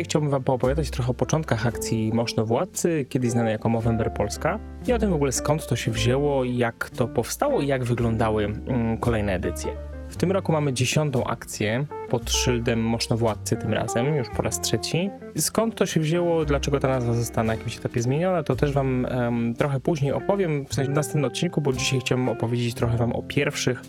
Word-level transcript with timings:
Dzisiaj 0.00 0.08
chciałbym 0.08 0.30
Wam 0.30 0.44
poopowiadać 0.44 0.90
trochę 0.90 1.10
o 1.10 1.14
początkach 1.14 1.66
akcji 1.66 2.12
Moszno 2.14 2.46
Władcy, 2.46 3.06
kiedyś 3.08 3.30
znanej 3.30 3.52
jako 3.52 3.68
Movember 3.68 4.12
Polska 4.12 4.58
i 4.86 4.92
o 4.92 4.98
tym 4.98 5.10
w 5.10 5.14
ogóle 5.14 5.32
skąd 5.32 5.66
to 5.66 5.76
się 5.76 5.90
wzięło, 5.90 6.44
jak 6.44 6.90
to 6.90 7.08
powstało 7.08 7.60
i 7.60 7.66
jak 7.66 7.84
wyglądały 7.84 8.44
mm, 8.44 8.98
kolejne 8.98 9.32
edycje. 9.32 9.72
W 10.08 10.16
tym 10.16 10.32
roku 10.32 10.52
mamy 10.52 10.72
dziesiątą 10.72 11.24
akcję 11.24 11.86
pod 12.08 12.30
szyldem 12.30 12.84
Moszno 12.84 13.16
Władcy 13.16 13.56
tym 13.56 13.74
razem, 13.74 14.14
już 14.16 14.28
po 14.28 14.42
raz 14.42 14.60
trzeci. 14.60 15.10
Skąd 15.36 15.74
to 15.74 15.86
się 15.86 16.00
wzięło, 16.00 16.44
dlaczego 16.44 16.80
ta 16.80 16.88
nazwa 16.88 17.14
została 17.14 17.44
na 17.44 17.54
jakimś 17.54 17.76
etapie 17.76 18.02
zmieniona, 18.02 18.42
to 18.42 18.56
też 18.56 18.72
Wam 18.72 19.06
em, 19.06 19.54
trochę 19.54 19.80
później 19.80 20.12
opowiem, 20.12 20.66
w 20.66 20.74
sensie 20.74 20.92
w 20.92 20.94
następnym 20.94 21.24
odcinku, 21.24 21.60
bo 21.60 21.72
dzisiaj 21.72 22.00
chciałbym 22.00 22.28
opowiedzieć 22.28 22.74
trochę 22.74 22.96
Wam 22.96 23.12
o 23.12 23.22
pierwszych 23.22 23.82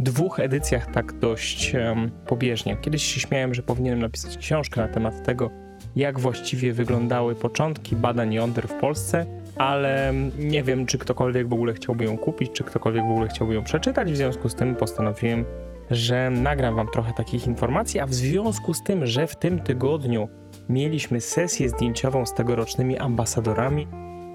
dwóch 0.00 0.40
edycjach 0.40 0.90
tak 0.92 1.18
dość 1.18 1.74
um, 1.74 2.10
pobieżnie. 2.26 2.76
Kiedyś 2.76 3.02
się 3.02 3.20
śmiałem, 3.20 3.54
że 3.54 3.62
powinienem 3.62 3.98
napisać 3.98 4.38
książkę 4.38 4.80
na 4.80 4.88
temat 4.88 5.22
tego, 5.22 5.50
jak 5.96 6.20
właściwie 6.20 6.72
wyglądały 6.72 7.34
początki 7.34 7.96
badań 7.96 8.34
jąder 8.34 8.68
w 8.68 8.74
Polsce, 8.74 9.26
ale 9.56 10.12
nie 10.38 10.62
wiem, 10.62 10.86
czy 10.86 10.98
ktokolwiek 10.98 11.48
w 11.48 11.52
ogóle 11.52 11.74
chciałby 11.74 12.04
ją 12.04 12.18
kupić, 12.18 12.52
czy 12.52 12.64
ktokolwiek 12.64 13.04
w 13.04 13.10
ogóle 13.10 13.28
chciałby 13.28 13.54
ją 13.54 13.64
przeczytać. 13.64 14.12
W 14.12 14.16
związku 14.16 14.48
z 14.48 14.54
tym 14.54 14.74
postanowiłem, 14.74 15.44
że 15.90 16.30
nagram 16.30 16.76
wam 16.76 16.88
trochę 16.88 17.12
takich 17.12 17.46
informacji, 17.46 18.00
a 18.00 18.06
w 18.06 18.14
związku 18.14 18.74
z 18.74 18.82
tym, 18.82 19.06
że 19.06 19.26
w 19.26 19.36
tym 19.36 19.60
tygodniu 19.60 20.28
mieliśmy 20.68 21.20
sesję 21.20 21.68
zdjęciową 21.68 22.26
z 22.26 22.34
tegorocznymi 22.34 22.98
ambasadorami, 22.98 23.86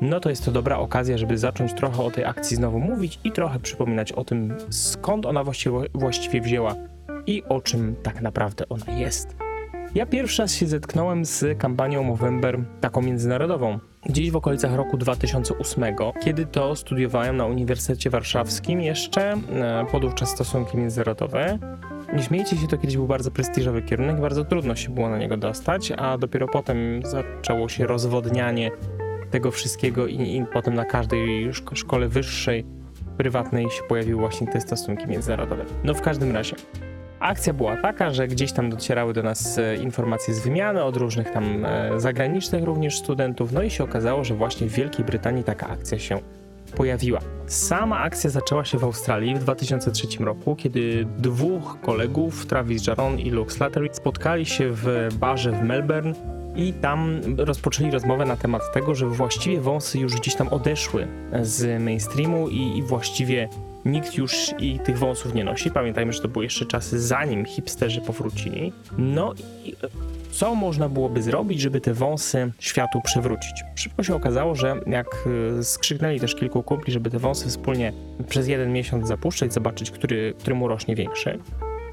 no 0.01 0.19
to 0.19 0.29
jest 0.29 0.45
to 0.45 0.51
dobra 0.51 0.77
okazja, 0.77 1.17
żeby 1.17 1.37
zacząć 1.37 1.73
trochę 1.73 2.03
o 2.03 2.11
tej 2.11 2.25
akcji 2.25 2.57
znowu 2.57 2.79
mówić 2.79 3.19
i 3.23 3.31
trochę 3.31 3.59
przypominać 3.59 4.11
o 4.11 4.23
tym, 4.23 4.53
skąd 4.69 5.25
ona 5.25 5.43
właściwie, 5.43 5.79
właściwie 5.93 6.41
wzięła 6.41 6.75
i 7.27 7.43
o 7.49 7.61
czym 7.61 7.95
tak 8.03 8.21
naprawdę 8.21 8.69
ona 8.69 8.91
jest. 8.97 9.50
Ja 9.95 10.05
pierwszy 10.05 10.41
raz 10.41 10.53
się 10.55 10.67
zetknąłem 10.67 11.25
z 11.25 11.57
kampanią 11.57 12.03
Movember 12.03 12.59
taką 12.81 13.01
międzynarodową. 13.01 13.79
Gdzieś 14.05 14.31
w 14.31 14.35
okolicach 14.35 14.75
roku 14.75 14.97
2008, 14.97 15.83
kiedy 16.21 16.45
to 16.45 16.75
studiowałem 16.75 17.37
na 17.37 17.45
Uniwersytecie 17.45 18.09
Warszawskim 18.09 18.81
jeszcze, 18.81 19.31
e, 19.31 19.85
podówczas 19.91 20.29
stosunki 20.29 20.77
międzynarodowe. 20.77 21.59
Nie 22.13 22.23
śmiejcie 22.23 22.57
się, 22.57 22.67
to 22.67 22.77
kiedyś 22.77 22.97
był 22.97 23.07
bardzo 23.07 23.31
prestiżowy 23.31 23.81
kierunek, 23.81 24.21
bardzo 24.21 24.45
trudno 24.45 24.75
się 24.75 24.89
było 24.89 25.09
na 25.09 25.17
niego 25.17 25.37
dostać, 25.37 25.91
a 25.97 26.17
dopiero 26.17 26.47
potem 26.47 26.77
zaczęło 27.03 27.69
się 27.69 27.87
rozwodnianie 27.87 28.71
tego 29.31 29.51
wszystkiego 29.51 30.07
i, 30.07 30.37
i 30.37 30.45
potem 30.53 30.73
na 30.73 30.85
każdej 30.85 31.49
szko- 31.53 31.75
szkole 31.75 32.07
wyższej, 32.07 32.65
prywatnej 33.17 33.69
się 33.69 33.83
pojawiły 33.89 34.19
właśnie 34.19 34.47
te 34.47 34.61
stosunki 34.61 35.07
międzynarodowe. 35.07 35.65
No 35.83 35.93
w 35.93 36.01
każdym 36.01 36.31
razie. 36.31 36.55
Akcja 37.21 37.53
była 37.53 37.77
taka, 37.77 38.11
że 38.11 38.27
gdzieś 38.27 38.51
tam 38.51 38.69
docierały 38.69 39.13
do 39.13 39.23
nas 39.23 39.57
e, 39.57 39.75
informacje 39.75 40.33
z 40.33 40.39
wymiany 40.39 40.83
od 40.83 40.97
różnych 40.97 41.31
tam 41.31 41.65
e, 41.65 41.99
zagranicznych 41.99 42.63
również 42.63 42.97
studentów, 42.97 43.51
no 43.51 43.63
i 43.63 43.69
się 43.69 43.83
okazało, 43.83 44.23
że 44.23 44.35
właśnie 44.35 44.67
w 44.67 44.73
Wielkiej 44.73 45.05
Brytanii 45.05 45.43
taka 45.43 45.67
akcja 45.67 45.99
się 45.99 46.19
pojawiła. 46.75 47.19
Sama 47.47 47.99
akcja 47.99 48.29
zaczęła 48.29 48.65
się 48.65 48.77
w 48.77 48.83
Australii 48.83 49.35
w 49.35 49.39
2003 49.39 50.07
roku, 50.19 50.55
kiedy 50.55 51.07
dwóch 51.17 51.77
kolegów, 51.81 52.45
Travis 52.45 52.87
Jaron 52.87 53.19
i 53.19 53.29
Luke 53.29 53.51
Slattery, 53.51 53.89
spotkali 53.91 54.45
się 54.45 54.69
w 54.71 55.09
barze 55.19 55.51
w 55.51 55.63
Melbourne 55.63 56.13
i 56.55 56.73
tam 56.73 57.21
rozpoczęli 57.37 57.91
rozmowę 57.91 58.25
na 58.25 58.35
temat 58.35 58.73
tego, 58.73 58.95
że 58.95 59.07
właściwie 59.07 59.61
wąsy 59.61 59.99
już 59.99 60.15
gdzieś 60.15 60.35
tam 60.35 60.47
odeszły 60.47 61.07
z 61.41 61.81
mainstreamu 61.81 62.49
i, 62.49 62.77
i 62.77 62.83
właściwie 62.83 63.49
nikt 63.85 64.15
już 64.15 64.51
i 64.59 64.79
tych 64.79 64.97
wąsów 64.97 65.33
nie 65.33 65.43
nosi. 65.43 65.71
Pamiętajmy, 65.71 66.13
że 66.13 66.21
to 66.21 66.27
były 66.27 66.45
jeszcze 66.45 66.65
czasy 66.65 66.99
zanim 66.99 67.45
hipsterzy 67.45 68.01
powrócili. 68.01 68.73
No 68.97 69.33
i 69.65 69.75
co 70.31 70.55
można 70.55 70.89
byłoby 70.89 71.21
zrobić, 71.21 71.61
żeby 71.61 71.81
te 71.81 71.93
wąsy 71.93 72.51
światu 72.59 73.01
przywrócić? 73.01 73.63
Szybko 73.75 74.03
się 74.03 74.15
okazało, 74.15 74.55
że 74.55 74.75
jak 74.87 75.27
y, 75.59 75.63
skrzyknęli 75.63 76.19
też 76.19 76.35
kilku 76.35 76.63
kumpli, 76.63 76.93
żeby 76.93 77.09
te 77.09 77.19
wąsy 77.19 77.49
wspólnie 77.49 77.93
przez 78.29 78.47
jeden 78.47 78.73
miesiąc 78.73 79.07
zapuszczać, 79.07 79.53
zobaczyć, 79.53 79.91
który, 79.91 80.33
który 80.39 80.55
mu 80.55 80.67
rośnie 80.67 80.95
większy, 80.95 81.39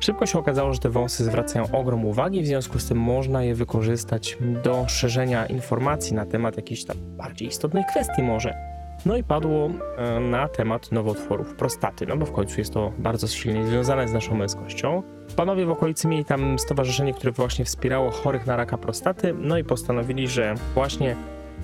Szybko 0.01 0.27
się 0.27 0.39
okazało, 0.39 0.75
że 0.75 0.81
te 0.81 0.91
wąsy 0.91 1.25
zwracają 1.25 1.71
ogrom 1.73 2.05
uwagi, 2.05 2.43
w 2.43 2.47
związku 2.47 2.79
z 2.79 2.89
tym 2.89 2.99
można 2.99 3.43
je 3.43 3.55
wykorzystać 3.55 4.39
do 4.41 4.89
szerzenia 4.89 5.47
informacji 5.47 6.15
na 6.15 6.27
temat 6.27 6.57
jakichś 6.57 6.85
tam 6.85 6.97
bardziej 7.17 7.49
istotnych 7.49 7.87
kwestii 7.87 8.23
może. 8.23 8.68
No 9.07 9.17
i 9.17 9.25
padło 9.25 9.71
e, 9.97 10.21
na 10.21 10.49
temat 10.49 10.93
nowotworów 10.93 11.55
prostaty, 11.55 12.07
no 12.07 12.17
bo 12.17 12.27
w 12.27 12.33
końcu 12.33 12.61
jest 12.61 12.73
to 12.73 12.93
bardzo 12.99 13.27
silnie 13.29 13.67
związane 13.67 14.09
z 14.09 14.13
naszą 14.13 14.35
męskością. 14.35 15.03
Panowie 15.37 15.67
w 15.67 15.71
okolicy 15.71 16.09
mieli 16.09 16.25
tam 16.25 16.59
stowarzyszenie, 16.59 17.15
które 17.15 17.33
właśnie 17.33 17.65
wspierało 17.65 18.11
chorych 18.11 18.47
na 18.47 18.57
raka 18.57 18.79
prostaty, 18.79 19.35
no 19.39 19.59
i 19.59 19.65
postanowili, 19.65 20.29
że 20.29 20.55
właśnie 20.75 21.17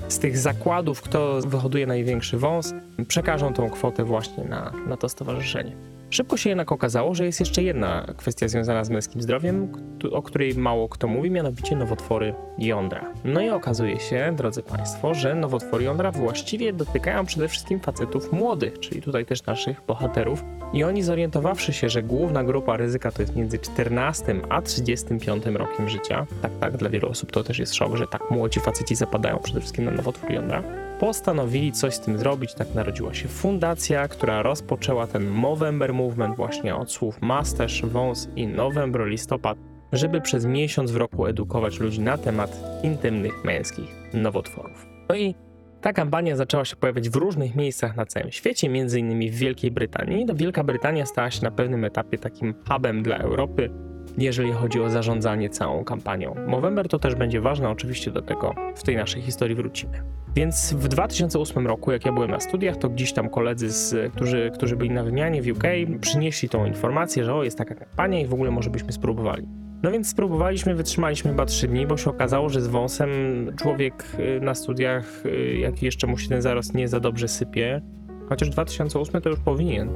z 0.09 0.19
tych 0.19 0.39
zakładów, 0.39 1.03
kto 1.03 1.41
wyhoduje 1.47 1.87
największy 1.87 2.39
wąs, 2.39 2.75
przekażą 3.09 3.53
tą 3.53 3.71
kwotę 3.71 4.05
właśnie 4.05 4.45
na, 4.45 4.73
na 4.87 4.97
to 4.97 5.09
stowarzyszenie. 5.09 5.94
Szybko 6.15 6.37
się 6.37 6.51
jednak 6.51 6.73
okazało, 6.73 7.15
że 7.15 7.25
jest 7.25 7.41
jeszcze 7.41 7.63
jedna 7.63 8.07
kwestia 8.17 8.49
związana 8.49 8.85
z 8.85 8.91
męskim 8.91 9.23
zdrowiem, 9.23 9.73
o 10.13 10.23
której 10.23 10.55
mało 10.55 10.89
kto 10.89 11.09
mówi, 11.09 11.31
mianowicie 11.31 11.77
nowotwory 11.77 12.35
jądra. 12.59 13.13
No 13.25 13.41
i 13.41 13.51
okazuje 13.51 14.01
się, 14.01 14.35
drodzy 14.37 14.63
Państwo, 14.63 15.15
że 15.15 15.35
nowotwory 15.35 15.85
jądra 15.85 16.11
właściwie 16.13 16.73
dotykają 16.73 17.27
przede 17.27 17.49
wszystkim 17.49 17.81
facetów 17.81 18.33
młodych, 18.33 18.79
czyli 18.79 19.03
tutaj 19.03 19.27
też 19.27 19.47
naszych 19.47 19.83
bohaterów. 19.87 20.45
I 20.73 20.85
oni 20.85 21.03
zorientowawszy 21.03 21.73
się, 21.73 21.89
że 21.89 22.03
główna 22.03 22.45
grupa 22.45 22.77
ryzyka 22.77 23.13
to 23.13 23.23
jest 23.23 23.37
między 23.37 23.59
14 23.59 24.37
a 24.49 24.63
35 24.63 25.47
rokiem 25.47 25.89
życia, 25.89 26.27
tak, 26.43 26.53
tak, 26.61 26.77
dla 26.77 26.91
wielu 26.91 27.09
osób 27.09 27.33
to 27.33 27.45
też 27.45 27.59
jest 27.59 27.75
szok, 27.75 27.97
że 27.97 28.07
tak 28.07 28.31
młodzi 28.31 28.61
faceci 28.61 28.95
zapadają 28.95 29.39
przede 29.39 29.61
wszystkim 29.61 29.85
na 29.85 29.91
nowotwór 29.91 30.33
jądra, 30.33 30.63
postanowili 31.05 31.73
coś 31.73 31.95
z 31.95 32.01
tym 32.01 32.19
zrobić. 32.19 32.55
Tak 32.55 32.75
narodziła 32.75 33.15
się 33.15 33.29
fundacja, 33.29 34.09
która 34.09 34.43
rozpoczęła 34.43 35.07
ten 35.07 35.29
Movember 35.29 35.95
Movement 35.95 36.37
właśnie 36.37 36.77
od 36.77 36.93
słów 36.93 37.23
Masterz, 37.23 37.83
Wąs 37.85 38.29
i 38.37 38.47
November, 38.47 39.07
listopad, 39.07 39.59
żeby 39.93 40.21
przez 40.21 40.47
miesiąc 40.47 40.91
w 40.91 40.97
roku 40.97 41.27
edukować 41.27 41.81
ludzi 41.81 42.01
na 42.01 42.19
temat 42.19 42.61
intymnych 42.83 43.45
męskich 43.45 43.89
nowotworów. 44.15 44.87
No 45.09 45.17
i 45.17 45.35
ta 45.81 45.93
kampania 45.93 46.37
zaczęła 46.37 46.65
się 46.65 46.77
pojawiać 46.77 47.09
w 47.11 47.17
różnych 47.17 47.55
miejscach 47.55 47.97
na 47.97 48.07
całym 48.07 48.33
świecie, 48.33 48.69
między 48.69 49.01
innymi 49.01 49.31
w 49.31 49.35
Wielkiej 49.35 49.71
Brytanii. 49.71 50.25
No, 50.25 50.35
Wielka 50.35 50.65
Brytania 50.65 51.07
stała 51.07 51.31
się 51.31 51.43
na 51.43 51.51
pewnym 51.51 51.85
etapie 51.85 52.19
takim 52.19 52.55
hubem 52.69 53.03
dla 53.03 53.19
Europy, 53.19 53.71
jeżeli 54.19 54.53
chodzi 54.53 54.81
o 54.81 54.91
zarządzanie 54.91 55.51
całą 55.51 55.85
kampanią. 55.85 56.35
Movember 56.47 56.89
to 56.89 56.99
też 56.99 57.15
będzie 57.15 57.41
ważne, 57.41 57.69
oczywiście 57.69 58.11
do 58.11 58.23
tego 58.23 58.55
w 58.75 58.83
tej 58.83 58.97
naszej 58.97 59.23
historii 59.23 59.57
wrócimy. 59.57 60.03
Więc 60.37 60.73
w 60.73 60.89
2008 60.89 61.67
roku, 61.67 61.93
jak 61.93 62.05
ja 62.05 62.13
byłem 62.13 62.31
na 62.31 62.41
studiach, 62.41 62.77
to 62.77 62.89
gdzieś 62.89 63.13
tam 63.13 63.31
koledzy, 63.31 63.71
z, 63.71 64.13
którzy, 64.13 64.51
którzy 64.55 64.77
byli 64.77 64.91
na 64.91 65.05
wymianie 65.05 65.43
w 65.43 65.49
UK, 65.49 65.65
przynieśli 66.01 66.49
tą 66.49 66.67
informację, 66.67 67.25
że 67.25 67.35
o, 67.35 67.45
jest 67.45 67.59
taka 67.59 67.75
kampania 67.75 68.21
i 68.21 68.27
w 68.27 68.35
ogóle 68.35 68.51
może 68.51 68.71
byśmy 68.71 68.93
spróbowali. 68.93 69.49
No 69.83 69.91
więc 69.91 70.09
spróbowaliśmy, 70.09 70.75
wytrzymaliśmy 70.75 71.31
chyba 71.31 71.47
3 71.47 71.69
dni, 71.69 71.87
bo 71.87 71.97
się 71.97 72.11
okazało, 72.11 72.49
że 72.49 72.61
z 72.61 72.67
wąsem 72.67 73.11
człowiek 73.57 74.05
y, 74.19 74.41
na 74.41 74.55
studiach, 74.55 75.27
y, 75.27 75.59
jak 75.59 75.83
jeszcze 75.83 76.07
mu 76.07 76.19
się 76.19 76.29
ten 76.29 76.43
zarost 76.43 76.75
nie 76.75 76.89
za 76.89 77.01
dobrze 77.01 77.29
sypie, 77.29 77.83
chociaż 78.29 78.51
2008 78.51 79.21
to 79.21 79.31
już 79.31 79.41
powinien, 79.41 79.89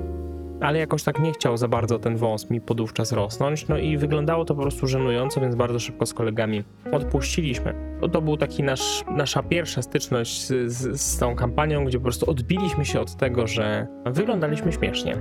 ale 0.61 0.79
jakoś 0.79 1.03
tak 1.03 1.21
nie 1.21 1.33
chciał 1.33 1.57
za 1.57 1.69
bardzo 1.69 1.99
ten 1.99 2.17
wąs 2.17 2.51
mi 2.51 2.61
podówczas 2.61 3.13
rosnąć, 3.13 3.69
no 3.69 3.79
i 3.79 3.97
wyglądało 3.97 4.45
to 4.45 4.55
po 4.55 4.63
prostu 4.63 4.87
żenująco, 4.87 5.41
więc 5.41 5.55
bardzo 5.55 5.79
szybko 5.79 6.07
z 6.07 6.15
kolegami 6.15 6.65
odpuściliśmy. 6.93 7.75
To, 8.01 8.09
to 8.09 8.23
był 8.23 8.37
taki 8.37 8.63
nasz, 8.63 9.05
nasza 9.17 9.43
pierwsza 9.43 9.83
styczność 9.83 10.47
z, 10.47 10.73
z, 10.73 11.01
z 11.01 11.19
tą 11.19 11.37
kampanią, 11.37 11.85
gdzie 11.85 11.99
po 11.99 12.03
prostu 12.03 12.31
odbiliśmy 12.31 12.85
się 12.85 13.01
od 13.01 13.17
tego, 13.17 13.47
że 13.47 13.87
wyglądaliśmy 14.07 14.73
śmiesznie. 14.73 15.17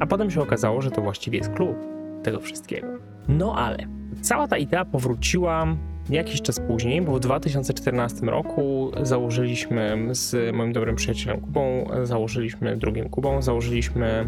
A 0.00 0.06
potem 0.06 0.30
się 0.30 0.42
okazało, 0.42 0.82
że 0.82 0.90
to 0.90 1.02
właściwie 1.02 1.38
jest 1.38 1.50
klub 1.50 1.76
tego 2.22 2.40
wszystkiego. 2.40 2.86
No 3.28 3.54
ale 3.56 3.78
cała 4.20 4.48
ta 4.48 4.58
idea 4.58 4.84
powróciła 4.84 5.66
jakiś 6.10 6.42
czas 6.42 6.60
później, 6.60 7.02
bo 7.02 7.12
w 7.12 7.20
2014 7.20 8.26
roku 8.26 8.90
założyliśmy 9.02 10.08
z 10.10 10.54
moim 10.56 10.72
dobrym 10.72 10.96
przyjacielem 10.96 11.40
Kubą, 11.40 11.90
założyliśmy 12.02 12.76
drugim 12.76 13.08
Kubą, 13.08 13.42
założyliśmy 13.42 14.26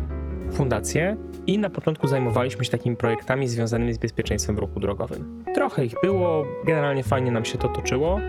fundację 0.52 1.16
i 1.46 1.58
na 1.58 1.70
początku 1.70 2.08
zajmowaliśmy 2.08 2.64
się 2.64 2.70
takimi 2.70 2.96
projektami 2.96 3.48
związanymi 3.48 3.92
z 3.92 3.98
bezpieczeństwem 3.98 4.56
w 4.56 4.58
ruchu 4.58 4.80
drogowym. 4.80 5.44
Trochę 5.54 5.84
ich 5.84 5.94
było, 6.02 6.44
generalnie 6.66 7.02
fajnie 7.02 7.30
nam 7.30 7.44
się 7.44 7.58
to 7.58 7.68
toczyło. 7.68 8.20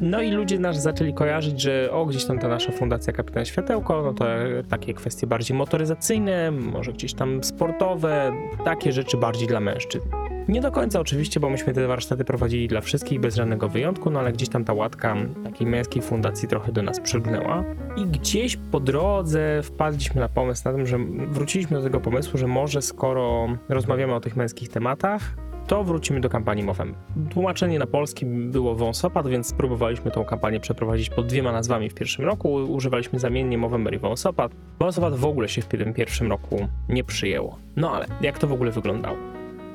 No 0.00 0.22
i 0.22 0.30
ludzie 0.30 0.58
nas 0.58 0.82
zaczęli 0.82 1.14
kojarzyć, 1.14 1.60
że 1.60 1.88
o, 1.92 2.06
gdzieś 2.06 2.24
tam 2.24 2.38
ta 2.38 2.48
nasza 2.48 2.72
fundacja 2.72 3.12
Kapitan 3.12 3.44
Światełko, 3.44 4.02
no 4.02 4.14
to 4.14 4.24
takie 4.68 4.94
kwestie 4.94 5.26
bardziej 5.26 5.56
motoryzacyjne, 5.56 6.50
może 6.50 6.92
gdzieś 6.92 7.14
tam 7.14 7.44
sportowe, 7.44 8.32
takie 8.64 8.92
rzeczy 8.92 9.16
bardziej 9.16 9.48
dla 9.48 9.60
mężczyzn. 9.60 10.08
Nie 10.48 10.60
do 10.60 10.72
końca 10.72 11.00
oczywiście, 11.00 11.40
bo 11.40 11.50
myśmy 11.50 11.72
te 11.72 11.86
warsztaty 11.86 12.24
prowadzili 12.24 12.68
dla 12.68 12.80
wszystkich 12.80 13.20
bez 13.20 13.34
żadnego 13.34 13.68
wyjątku, 13.68 14.10
no 14.10 14.20
ale 14.20 14.32
gdzieś 14.32 14.48
tam 14.48 14.64
ta 14.64 14.72
łatka 14.72 15.16
takiej 15.44 15.66
męskiej 15.66 16.02
fundacji 16.02 16.48
trochę 16.48 16.72
do 16.72 16.82
nas 16.82 17.00
przygnęła. 17.00 17.64
I 17.96 18.06
gdzieś 18.06 18.56
po 18.56 18.80
drodze 18.80 19.62
wpadliśmy 19.62 20.20
na 20.20 20.28
pomysł 20.28 20.62
na 20.64 20.72
tym, 20.72 20.86
że 20.86 20.98
wróciliśmy 21.28 21.76
do 21.76 21.82
tego 21.82 22.00
pomysłu, 22.00 22.38
że 22.38 22.46
może 22.46 22.82
skoro 22.82 23.46
rozmawiamy 23.68 24.14
o 24.14 24.20
tych 24.20 24.36
męskich 24.36 24.68
tematach, 24.68 25.36
to 25.66 25.84
wrócimy 25.84 26.20
do 26.20 26.28
kampanii 26.28 26.64
Movember. 26.64 27.00
Tłumaczenie 27.30 27.78
na 27.78 27.86
polski 27.86 28.26
było 28.26 28.74
wąsopad, 28.74 29.28
więc 29.28 29.46
spróbowaliśmy 29.46 30.10
tą 30.10 30.24
kampanię 30.24 30.60
przeprowadzić 30.60 31.10
pod 31.10 31.26
dwiema 31.26 31.52
nazwami 31.52 31.90
w 31.90 31.94
pierwszym 31.94 32.24
roku. 32.24 32.54
Używaliśmy 32.54 33.18
zamiennie 33.18 33.58
Movember 33.58 33.94
i 33.94 33.98
wąsopad. 33.98 34.52
Wąsopad 34.78 35.14
w 35.14 35.24
ogóle 35.24 35.48
się 35.48 35.62
w 35.62 35.66
tym 35.66 35.94
pierwszym 35.94 36.30
roku 36.30 36.68
nie 36.88 37.04
przyjęło. 37.04 37.58
No 37.76 37.90
ale 37.90 38.06
jak 38.20 38.38
to 38.38 38.46
w 38.46 38.52
ogóle 38.52 38.70
wyglądało? 38.70 39.31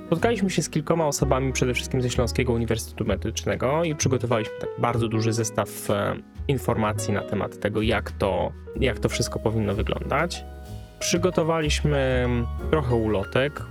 Spotkaliśmy 0.08 0.50
się 0.50 0.62
z 0.62 0.70
kilkoma 0.70 1.08
osobami, 1.08 1.54
przede 1.54 1.74
wszystkim 1.74 2.02
ze 2.02 2.10
Śląskiego 2.10 2.54
Uniwersytetu 2.54 3.06
Medycznego 3.06 3.84
i 3.84 3.96
przygotowaliśmy 3.96 4.54
tak 4.60 4.70
bardzo 4.78 5.08
duży 5.08 5.34
zestaw 5.34 5.90
e, 5.90 6.16
informacji 6.48 7.14
na 7.14 7.22
temat 7.22 7.60
tego, 7.60 7.82
jak 7.82 8.12
to, 8.12 8.52
jak 8.80 9.00
to 9.00 9.10
wszystko 9.10 9.40
powinno 9.40 9.76
wyglądać. 9.76 10.44
Przygotowaliśmy 11.00 12.28
trochę 12.72 12.96
ulotek, 12.96 13.62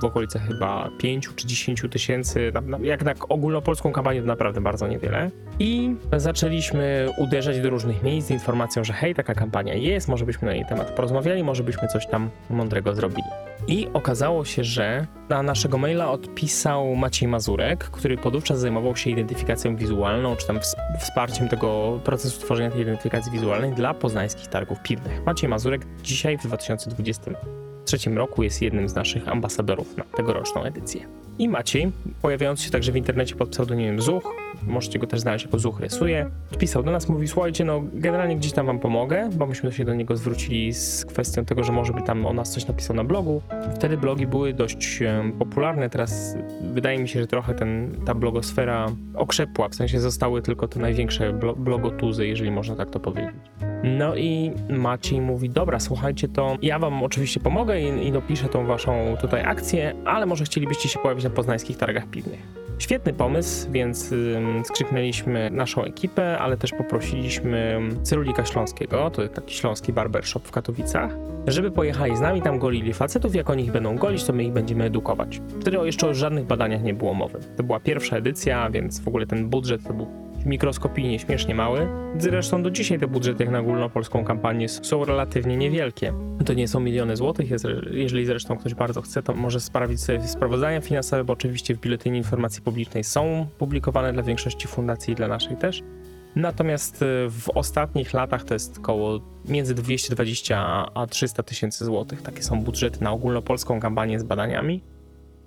w 0.00 0.04
okolicach 0.04 0.42
chyba 0.42 0.90
5 0.98 1.28
czy 1.36 1.46
10 1.46 1.82
tysięcy, 1.90 2.52
jak 2.82 3.04
na 3.04 3.14
ogólnopolską 3.28 3.92
kampanię 3.92 4.20
to 4.20 4.26
naprawdę 4.26 4.60
bardzo 4.60 4.88
niewiele. 4.88 5.30
I 5.58 5.94
zaczęliśmy 6.16 7.08
uderzać 7.18 7.60
do 7.60 7.70
różnych 7.70 8.02
miejsc 8.02 8.28
z 8.28 8.30
informacją, 8.30 8.84
że 8.84 8.92
hej, 8.92 9.14
taka 9.14 9.34
kampania 9.34 9.74
jest, 9.74 10.08
może 10.08 10.24
byśmy 10.24 10.46
na 10.48 10.54
jej 10.54 10.66
temat 10.66 10.90
porozmawiali, 10.90 11.44
może 11.44 11.64
byśmy 11.64 11.88
coś 11.88 12.06
tam 12.06 12.30
mądrego 12.50 12.94
zrobili. 12.94 13.47
I 13.68 13.88
okazało 13.92 14.44
się, 14.44 14.64
że 14.64 15.06
na 15.28 15.42
naszego 15.42 15.78
maila 15.78 16.10
odpisał 16.10 16.96
Maciej 16.96 17.28
Mazurek, 17.28 17.84
który 17.84 18.16
podówczas 18.16 18.58
zajmował 18.58 18.96
się 18.96 19.10
identyfikacją 19.10 19.76
wizualną, 19.76 20.36
czy 20.36 20.46
tam 20.46 20.60
wsparciem 21.00 21.48
tego 21.48 22.00
procesu 22.04 22.40
tworzenia 22.40 22.70
tej 22.70 22.80
identyfikacji 22.80 23.32
wizualnej 23.32 23.72
dla 23.72 23.94
poznańskich 23.94 24.46
targów 24.46 24.78
piwnych. 24.82 25.24
Maciej 25.26 25.48
Mazurek 25.48 25.86
dzisiaj 26.02 26.38
w 26.38 26.46
2023 27.88 28.10
roku 28.10 28.42
jest 28.42 28.62
jednym 28.62 28.88
z 28.88 28.94
naszych 28.94 29.28
ambasadorów 29.28 29.96
na 29.96 30.04
tegoroczną 30.04 30.62
edycję. 30.62 31.00
I 31.38 31.48
Maciej, 31.48 31.92
pojawiając 32.22 32.62
się 32.62 32.70
także 32.70 32.92
w 32.92 32.96
internecie 32.96 33.34
pod 33.34 33.48
pseudonimem 33.48 34.00
Zuch, 34.00 34.34
możecie 34.62 34.98
go 34.98 35.06
też 35.06 35.20
znaleźć 35.20 35.44
jako 35.44 35.58
Zuch 35.58 35.80
Rysuje, 35.80 36.30
odpisał 36.52 36.82
do 36.82 36.90
nas, 36.90 37.08
mówi, 37.08 37.28
słuchajcie, 37.28 37.64
no 37.64 37.82
generalnie 37.92 38.36
gdzieś 38.36 38.52
tam 38.52 38.66
wam 38.66 38.78
pomogę, 38.78 39.30
bo 39.32 39.46
myśmy 39.46 39.72
się 39.72 39.84
do 39.84 39.94
niego 39.94 40.16
zwrócili 40.16 40.72
z 40.74 41.04
kwestią 41.04 41.44
tego, 41.44 41.64
że 41.64 41.72
może 41.72 41.92
by 41.92 42.02
tam 42.02 42.26
o 42.26 42.32
nas 42.32 42.50
coś 42.50 42.66
napisał 42.66 42.96
na 42.96 43.04
blogu. 43.04 43.42
Wtedy 43.74 43.96
blogi 43.96 44.26
były 44.26 44.52
dość 44.52 45.02
popularne, 45.38 45.90
teraz 45.90 46.36
wydaje 46.72 46.98
mi 46.98 47.08
się, 47.08 47.20
że 47.20 47.26
trochę 47.26 47.54
ten, 47.54 47.96
ta 48.06 48.14
blogosfera 48.14 48.86
okrzepła, 49.14 49.68
w 49.68 49.74
sensie 49.74 50.00
zostały 50.00 50.42
tylko 50.42 50.68
te 50.68 50.80
największe 50.80 51.32
blogotuzy, 51.56 52.26
jeżeli 52.26 52.50
można 52.50 52.76
tak 52.76 52.90
to 52.90 53.00
powiedzieć. 53.00 53.67
No 53.84 54.16
i 54.16 54.52
Maciej 54.68 55.20
mówi, 55.20 55.50
dobra, 55.50 55.80
słuchajcie, 55.80 56.28
to 56.28 56.56
ja 56.62 56.78
wam 56.78 57.02
oczywiście 57.02 57.40
pomogę 57.40 57.80
i, 57.80 58.06
i 58.06 58.12
dopiszę 58.12 58.48
tą 58.48 58.66
waszą 58.66 59.16
tutaj 59.20 59.44
akcję, 59.44 59.94
ale 60.04 60.26
może 60.26 60.44
chcielibyście 60.44 60.88
się 60.88 60.98
pojawić 60.98 61.24
na 61.24 61.30
poznańskich 61.30 61.76
targach 61.76 62.06
piwnych. 62.06 62.40
Świetny 62.78 63.12
pomysł, 63.12 63.70
więc 63.70 64.14
skrzyknęliśmy 64.64 65.50
naszą 65.50 65.84
ekipę, 65.84 66.38
ale 66.38 66.56
też 66.56 66.72
poprosiliśmy 66.72 67.80
Cyrulika 68.02 68.44
Śląskiego, 68.44 69.10
to 69.10 69.28
taki 69.28 69.54
śląski 69.54 69.92
barbershop 69.92 70.40
w 70.40 70.50
Katowicach, 70.50 71.16
żeby 71.46 71.70
pojechali 71.70 72.16
z 72.16 72.20
nami, 72.20 72.42
tam 72.42 72.58
golili 72.58 72.92
facetów, 72.92 73.34
jak 73.34 73.50
oni 73.50 73.64
ich 73.64 73.72
będą 73.72 73.96
golić, 73.96 74.24
to 74.24 74.32
my 74.32 74.44
ich 74.44 74.52
będziemy 74.52 74.84
edukować. 74.84 75.40
Wtedy 75.60 75.76
jeszcze 75.76 76.08
o 76.08 76.14
żadnych 76.14 76.44
badaniach 76.44 76.82
nie 76.82 76.94
było 76.94 77.14
mowy. 77.14 77.38
To 77.56 77.62
była 77.62 77.80
pierwsza 77.80 78.16
edycja, 78.16 78.70
więc 78.70 79.00
w 79.00 79.08
ogóle 79.08 79.26
ten 79.26 79.48
budżet 79.48 79.82
to 79.82 79.94
był 79.94 80.06
mikroskopijnie 80.48 81.18
śmiesznie 81.18 81.54
mały. 81.54 81.88
Zresztą 82.18 82.62
do 82.62 82.70
dzisiaj 82.70 82.98
te 82.98 83.06
budżety 83.06 83.44
na 83.50 83.58
ogólnopolską 83.58 84.24
kampanię 84.24 84.68
są 84.68 85.04
relatywnie 85.04 85.56
niewielkie. 85.56 86.12
To 86.46 86.52
nie 86.52 86.68
są 86.68 86.80
miliony 86.80 87.16
złotych, 87.16 87.50
jeżeli 87.90 88.26
zresztą 88.26 88.56
ktoś 88.58 88.74
bardzo 88.74 89.02
chce, 89.02 89.22
to 89.22 89.34
może 89.34 89.60
sprawić 89.60 90.00
sobie 90.00 90.28
sprawozdania 90.28 90.80
finansowe, 90.80 91.24
bo 91.24 91.32
oczywiście 91.32 91.74
w 91.74 91.80
Biuletynie 91.80 92.18
Informacji 92.18 92.62
Publicznej 92.62 93.04
są 93.04 93.46
publikowane 93.58 94.12
dla 94.12 94.22
większości 94.22 94.68
fundacji 94.68 95.12
i 95.12 95.16
dla 95.16 95.28
naszej 95.28 95.56
też. 95.56 95.82
Natomiast 96.36 97.02
e, 97.02 97.06
w 97.30 97.50
ostatnich 97.54 98.12
latach 98.12 98.44
to 98.44 98.54
jest 98.54 98.78
około 98.78 99.20
między 99.48 99.74
220 99.74 100.86
a 100.94 101.06
300 101.06 101.42
tysięcy 101.42 101.84
złotych. 101.84 102.22
Takie 102.22 102.42
są 102.42 102.60
budżety 102.60 103.04
na 103.04 103.12
ogólnopolską 103.12 103.80
kampanię 103.80 104.20
z 104.20 104.22
badaniami. 104.22 104.82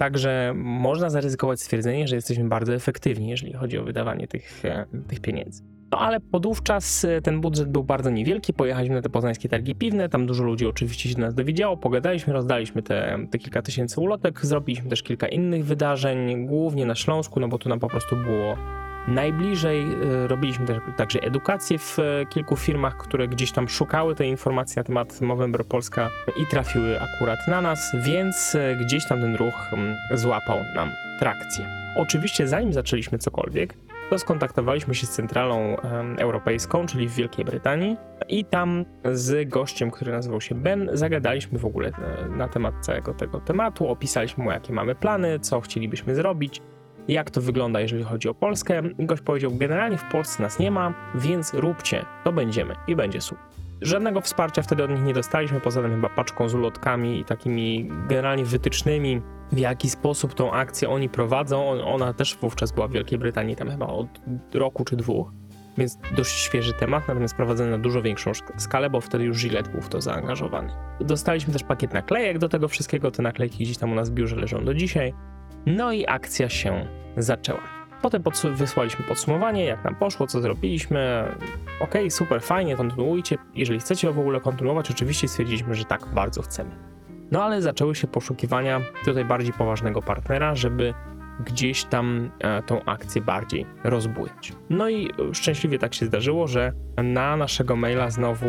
Także 0.02 0.54
można 0.56 1.10
zaryzykować 1.10 1.62
stwierdzenie, 1.62 2.08
że 2.08 2.16
jesteśmy 2.16 2.44
bardzo 2.44 2.74
efektywni, 2.74 3.30
jeżeli 3.30 3.54
chodzi 3.54 3.78
o 3.78 3.84
wydawanie 3.84 4.28
tych, 4.28 4.66
e, 4.66 4.86
tych 5.08 5.20
pieniędzy. 5.20 5.64
No 5.92 6.00
ale 6.00 6.20
podówczas 6.20 7.06
e, 7.06 7.22
ten 7.22 7.42
budżet 7.42 7.70
był 7.70 7.84
bardzo 7.84 8.10
niewielki, 8.10 8.54
pojechaliśmy 8.54 8.96
na 8.96 9.02
te 9.02 9.10
poznańskie 9.10 9.50
targi 9.50 9.76
piwne, 9.76 10.10
tam 10.10 10.26
dużo 10.26 10.44
ludzi 10.44 10.68
oczywiście 10.68 11.10
się 11.10 11.16
do 11.16 11.22
nas 11.22 11.36
dowiedziało, 11.36 11.78
pogadaliśmy, 11.78 12.34
rozdaliśmy 12.34 12.84
te, 12.84 13.18
te 13.32 13.38
kilka 13.38 13.62
tysięcy 13.62 14.02
ulotek, 14.02 14.46
zrobiliśmy 14.46 14.90
też 14.90 15.04
kilka 15.04 15.28
innych 15.28 15.66
wydarzeń, 15.66 16.48
głównie 16.48 16.86
na 16.86 16.96
Śląsku, 16.96 17.40
no 17.40 17.48
bo 17.48 17.58
tu 17.58 17.70
nam 17.70 17.80
po 17.80 17.88
prostu 17.88 18.16
było 18.16 18.58
najbliżej. 19.08 19.94
E, 19.94 20.28
robiliśmy 20.28 20.66
także 20.98 21.20
edukację 21.20 21.80
w 21.80 22.00
e, 22.00 22.26
kilku 22.26 22.56
firmach, 22.56 22.98
które 22.98 23.28
gdzieś 23.28 23.52
tam 23.52 23.70
szukały 23.70 24.16
tej 24.16 24.30
informacji 24.30 24.76
na 24.76 24.84
temat 24.84 25.22
Movember 25.22 25.66
Polska 25.66 26.10
i 26.38 26.46
trafiły 26.46 27.00
akurat 27.02 27.40
na 27.48 27.62
nas, 27.62 27.96
więc 28.04 28.56
e, 28.56 28.76
gdzieś 28.76 29.08
tam 29.08 29.22
ten 29.22 29.36
ruch 29.36 29.74
mm, 29.74 29.96
złapał 30.14 30.58
nam 30.76 30.90
trakcję. 31.20 31.68
Oczywiście 31.98 32.48
zanim 32.48 32.74
zaczęliśmy 32.74 33.18
cokolwiek, 33.18 33.74
to 34.10 34.20
skontaktowaliśmy 34.20 34.96
się 34.96 35.08
z 35.08 35.10
centralą 35.10 35.78
europejską, 36.18 36.86
czyli 36.86 37.08
w 37.08 37.16
Wielkiej 37.16 37.46
Brytanii 37.46 37.98
i 38.30 38.46
tam 38.46 38.86
z 39.12 39.50
gościem, 39.50 39.92
który 39.92 40.12
nazywał 40.12 40.42
się 40.42 40.56
Ben, 40.56 40.90
zagadaliśmy 40.94 41.60
w 41.60 41.66
ogóle 41.66 41.92
na 42.30 42.48
temat 42.48 42.74
całego 42.82 43.14
tego 43.14 43.40
tematu, 43.40 43.88
opisaliśmy 43.88 44.44
mu 44.44 44.52
jakie 44.52 44.74
mamy 44.74 44.96
plany, 44.96 45.40
co 45.40 45.62
chcielibyśmy 45.62 46.16
zrobić 46.16 46.62
jak 47.12 47.32
to 47.32 47.42
wygląda, 47.42 47.80
jeżeli 47.80 48.04
chodzi 48.04 48.30
o 48.30 48.34
Polskę. 48.34 48.82
I 49.00 49.06
gość 49.06 49.22
powiedział, 49.22 49.52
generalnie 49.56 49.98
w 49.98 50.04
Polsce 50.12 50.44
nas 50.44 50.60
nie 50.60 50.72
ma, 50.72 50.94
więc 51.16 51.54
róbcie, 51.54 52.06
to 52.24 52.32
będziemy 52.32 52.76
i 52.88 52.96
będzie 52.96 53.22
super. 53.22 53.44
Żadnego 53.82 54.22
wsparcia 54.22 54.62
wtedy 54.62 54.84
od 54.84 54.92
nich 54.92 55.04
nie 55.04 55.14
dostaliśmy, 55.14 55.60
poza 55.60 55.82
tym 55.82 55.92
chyba 55.92 56.10
paczką 56.10 56.50
z 56.50 56.56
ulotkami 56.56 57.20
i 57.20 57.26
takimi 57.26 57.90
generalnie 58.08 58.46
wytycznymi, 58.46 59.22
w 59.52 59.58
jaki 59.58 59.90
sposób 59.90 60.34
tą 60.34 60.52
akcję 60.52 60.90
oni 60.90 61.10
prowadzą. 61.10 61.84
Ona 61.84 62.14
też 62.14 62.38
wówczas 62.42 62.72
była 62.72 62.88
w 62.88 62.92
Wielkiej 62.92 63.20
Brytanii, 63.20 63.56
tam 63.56 63.70
chyba 63.70 63.88
od 63.88 64.08
roku 64.54 64.86
czy 64.86 64.96
dwóch, 64.96 65.32
więc 65.78 65.98
dość 66.18 66.32
świeży 66.32 66.74
temat, 66.74 67.08
natomiast 67.08 67.36
prowadzony 67.36 67.72
na 67.72 67.78
dużo 67.78 68.02
większą 68.02 68.32
skalę, 68.58 68.90
bo 68.90 69.02
wtedy 69.02 69.24
już 69.24 69.42
Gillette 69.42 69.72
był 69.72 69.82
w 69.82 69.90
to 69.90 70.02
zaangażowany. 70.02 70.74
Dostaliśmy 71.00 71.54
też 71.54 71.64
pakiet 71.64 71.94
naklejek 71.94 72.38
do 72.38 72.50
tego 72.50 72.68
wszystkiego, 72.68 73.12
te 73.12 73.24
naklejki 73.24 73.64
gdzieś 73.64 73.78
tam 73.78 73.92
u 73.92 73.96
nas 73.96 74.10
w 74.10 74.14
biurze 74.14 74.36
leżą 74.36 74.66
do 74.66 74.74
dzisiaj. 74.74 75.14
No 75.66 75.92
i 75.92 76.06
akcja 76.08 76.50
się 76.50 76.86
zaczęła. 77.18 77.82
Potem 78.02 78.24
pods 78.24 78.46
wysłaliśmy 78.46 79.06
podsumowanie, 79.06 79.64
jak 79.64 79.84
nam 79.84 79.96
poszło, 79.96 80.28
co 80.28 80.42
zrobiliśmy. 80.42 81.26
Ok, 81.80 81.94
super, 82.10 82.42
fajnie, 82.42 82.76
kontynuujcie. 82.76 83.38
Jeżeli 83.56 83.80
chcecie 83.80 84.12
w 84.12 84.20
ogóle 84.20 84.40
kontynuować, 84.40 84.92
oczywiście 84.92 85.28
stwierdziliśmy, 85.28 85.76
że 85.76 85.86
tak, 85.86 86.06
bardzo 86.14 86.42
chcemy. 86.42 86.72
No 87.32 87.44
ale 87.44 87.62
zaczęły 87.62 87.96
się 87.96 88.08
poszukiwania 88.08 88.82
tutaj 89.06 89.26
bardziej 89.26 89.54
poważnego 89.54 90.02
partnera, 90.02 90.56
żeby 90.56 90.94
gdzieś 91.46 91.84
tam 91.84 92.32
e, 92.40 92.62
tą 92.64 92.86
akcję 92.86 93.22
bardziej 93.22 93.66
rozbujać. 93.84 94.54
No 94.70 94.90
i 94.90 95.10
szczęśliwie 95.34 95.80
tak 95.80 95.94
się 95.94 96.06
zdarzyło, 96.06 96.48
że 96.48 96.74
na 97.04 97.38
naszego 97.38 97.76
maila 97.76 98.10
znowu 98.10 98.48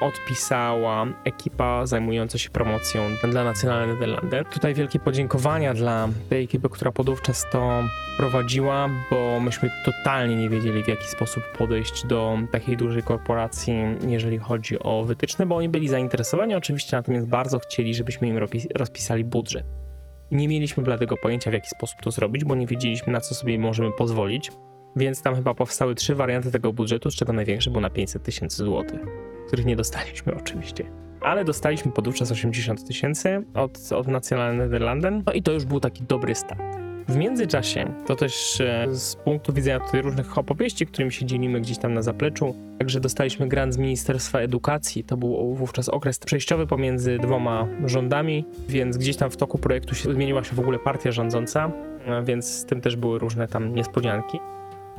odpisała 0.00 1.06
ekipa 1.24 1.86
zajmująca 1.86 2.38
się 2.38 2.50
promocją 2.50 3.00
dla 3.30 3.44
Nacionalne 3.44 3.92
Nederlanden. 3.92 4.44
Tutaj 4.44 4.74
wielkie 4.74 4.98
podziękowania 4.98 5.74
dla 5.74 6.08
tej 6.28 6.44
ekipy, 6.44 6.68
która 6.68 6.92
podówczas 6.92 7.46
to 7.52 7.82
prowadziła, 8.16 8.88
bo 9.10 9.40
myśmy 9.40 9.70
totalnie 9.84 10.36
nie 10.36 10.48
wiedzieli 10.48 10.84
w 10.84 10.88
jaki 10.88 11.06
sposób 11.06 11.42
podejść 11.58 12.06
do 12.06 12.38
takiej 12.52 12.76
dużej 12.76 13.02
korporacji, 13.02 13.74
jeżeli 14.06 14.38
chodzi 14.38 14.78
o 14.78 15.04
wytyczne, 15.04 15.46
bo 15.46 15.56
oni 15.56 15.68
byli 15.68 15.88
zainteresowani 15.88 16.54
oczywiście, 16.54 16.96
natomiast 16.96 17.26
bardzo 17.26 17.58
chcieli, 17.58 17.94
żebyśmy 17.94 18.28
im 18.28 18.38
rozpisali 18.74 19.24
budżet. 19.24 19.89
Nie 20.30 20.48
mieliśmy 20.48 20.82
bladego 20.82 21.16
pojęcia, 21.16 21.50
w 21.50 21.54
jaki 21.54 21.68
sposób 21.68 22.00
to 22.02 22.10
zrobić, 22.10 22.44
bo 22.44 22.54
nie 22.54 22.66
wiedzieliśmy, 22.66 23.12
na 23.12 23.20
co 23.20 23.34
sobie 23.34 23.58
możemy 23.58 23.92
pozwolić. 23.92 24.52
Więc 24.96 25.22
tam 25.22 25.34
chyba 25.34 25.54
powstały 25.54 25.94
trzy 25.94 26.14
warianty 26.14 26.50
tego 26.50 26.72
budżetu, 26.72 27.10
z 27.10 27.14
czego 27.14 27.32
największy 27.32 27.70
był 27.70 27.80
na 27.80 27.90
500 27.90 28.22
tysięcy 28.22 28.64
złotych, 28.64 29.00
których 29.46 29.66
nie 29.66 29.76
dostaliśmy 29.76 30.34
oczywiście. 30.42 30.84
Ale 31.20 31.44
dostaliśmy 31.44 31.92
podówczas 31.92 32.32
80 32.32 32.86
tysięcy 32.86 33.44
od, 33.54 33.92
od 33.92 34.08
National 34.08 34.56
Nederlanden, 34.56 35.22
no 35.26 35.32
i 35.32 35.42
to 35.42 35.52
już 35.52 35.64
był 35.64 35.80
taki 35.80 36.02
dobry 36.02 36.34
start. 36.34 36.89
W 37.08 37.16
międzyczasie, 37.16 37.92
to 38.06 38.16
też 38.16 38.60
e, 38.60 38.86
z 38.90 39.16
punktu 39.16 39.52
widzenia 39.52 39.80
tutaj 39.80 40.02
różnych 40.02 40.38
opowieści, 40.38 40.86
którymi 40.86 41.12
się 41.12 41.26
dzielimy 41.26 41.60
gdzieś 41.60 41.78
tam 41.78 41.94
na 41.94 42.02
zapleczu, 42.02 42.54
także 42.78 43.00
dostaliśmy 43.00 43.48
grant 43.48 43.74
z 43.74 43.78
Ministerstwa 43.78 44.38
Edukacji. 44.38 45.04
To 45.04 45.16
był 45.16 45.54
wówczas 45.54 45.88
okres 45.88 46.18
przejściowy 46.18 46.66
pomiędzy 46.66 47.18
dwoma 47.18 47.66
rządami, 47.86 48.44
więc 48.68 48.98
gdzieś 48.98 49.16
tam 49.16 49.30
w 49.30 49.36
toku 49.36 49.58
projektu 49.58 49.94
się 49.94 50.12
zmieniła 50.12 50.44
się 50.44 50.56
w 50.56 50.60
ogóle 50.60 50.78
partia 50.78 51.12
rządząca, 51.12 51.70
e, 52.06 52.22
więc 52.22 52.46
z 52.46 52.64
tym 52.64 52.80
też 52.80 52.96
były 52.96 53.18
różne 53.18 53.48
tam 53.48 53.74
niespodzianki 53.74 54.38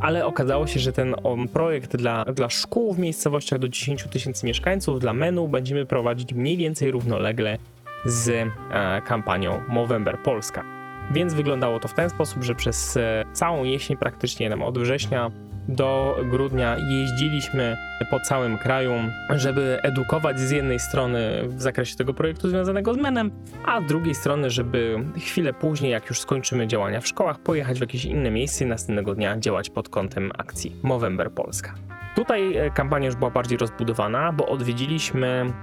ale 0.01 0.25
okazało 0.25 0.67
się, 0.67 0.79
że 0.79 0.93
ten 0.93 1.15
projekt 1.53 1.95
dla, 1.95 2.25
dla 2.25 2.49
szkół 2.49 2.93
w 2.93 2.99
miejscowościach 2.99 3.59
do 3.59 3.69
10 3.69 4.03
tysięcy 4.03 4.45
mieszkańców, 4.45 4.99
dla 4.99 5.13
menu, 5.13 5.47
będziemy 5.47 5.85
prowadzić 5.85 6.33
mniej 6.33 6.57
więcej 6.57 6.91
równolegle 6.91 7.57
z 8.05 8.29
e, 8.29 9.01
kampanią 9.01 9.61
Movember 9.67 10.19
Polska. 10.23 10.70
Więc 11.13 11.33
wyglądało 11.33 11.79
to 11.79 11.87
w 11.87 11.93
ten 11.93 12.09
sposób, 12.09 12.43
że 12.43 12.55
przez 12.55 12.97
e, 12.97 13.23
całą 13.33 13.63
jesień, 13.63 13.97
praktycznie 13.97 14.49
tam 14.49 14.61
od 14.61 14.77
września 14.77 15.31
do 15.67 16.19
grudnia 16.23 16.77
jeździliśmy 16.89 17.77
po 18.09 18.19
całym 18.19 18.57
kraju, 18.57 18.91
żeby 19.29 19.79
edukować 19.83 20.39
z 20.39 20.51
jednej 20.51 20.79
strony 20.79 21.41
w 21.47 21.61
zakresie 21.61 21.95
tego 21.95 22.13
projektu 22.13 22.49
związanego 22.49 22.93
z 22.93 22.97
menem, 22.97 23.31
a 23.65 23.81
z 23.81 23.85
drugiej 23.85 24.15
strony, 24.15 24.49
żeby 24.49 25.05
chwilę 25.17 25.53
później, 25.53 25.91
jak 25.91 26.09
już 26.09 26.19
skończymy 26.19 26.67
działania 26.67 27.01
w 27.01 27.07
szkołach, 27.07 27.39
pojechać 27.39 27.77
w 27.77 27.81
jakieś 27.81 28.05
inne 28.05 28.31
miejsce 28.31 28.65
i 28.65 28.67
następnego 28.67 29.15
dnia 29.15 29.39
działać 29.39 29.69
pod 29.69 29.89
kątem 29.89 30.31
akcji 30.37 30.75
Movember 30.83 31.31
Polska. 31.31 31.73
Tutaj 32.15 32.57
e, 32.57 32.71
kampania 32.71 33.05
już 33.05 33.15
była 33.15 33.31
bardziej 33.31 33.57
rozbudowana, 33.57 34.31
bo 34.31 34.47
odwiedziliśmy 34.47 35.53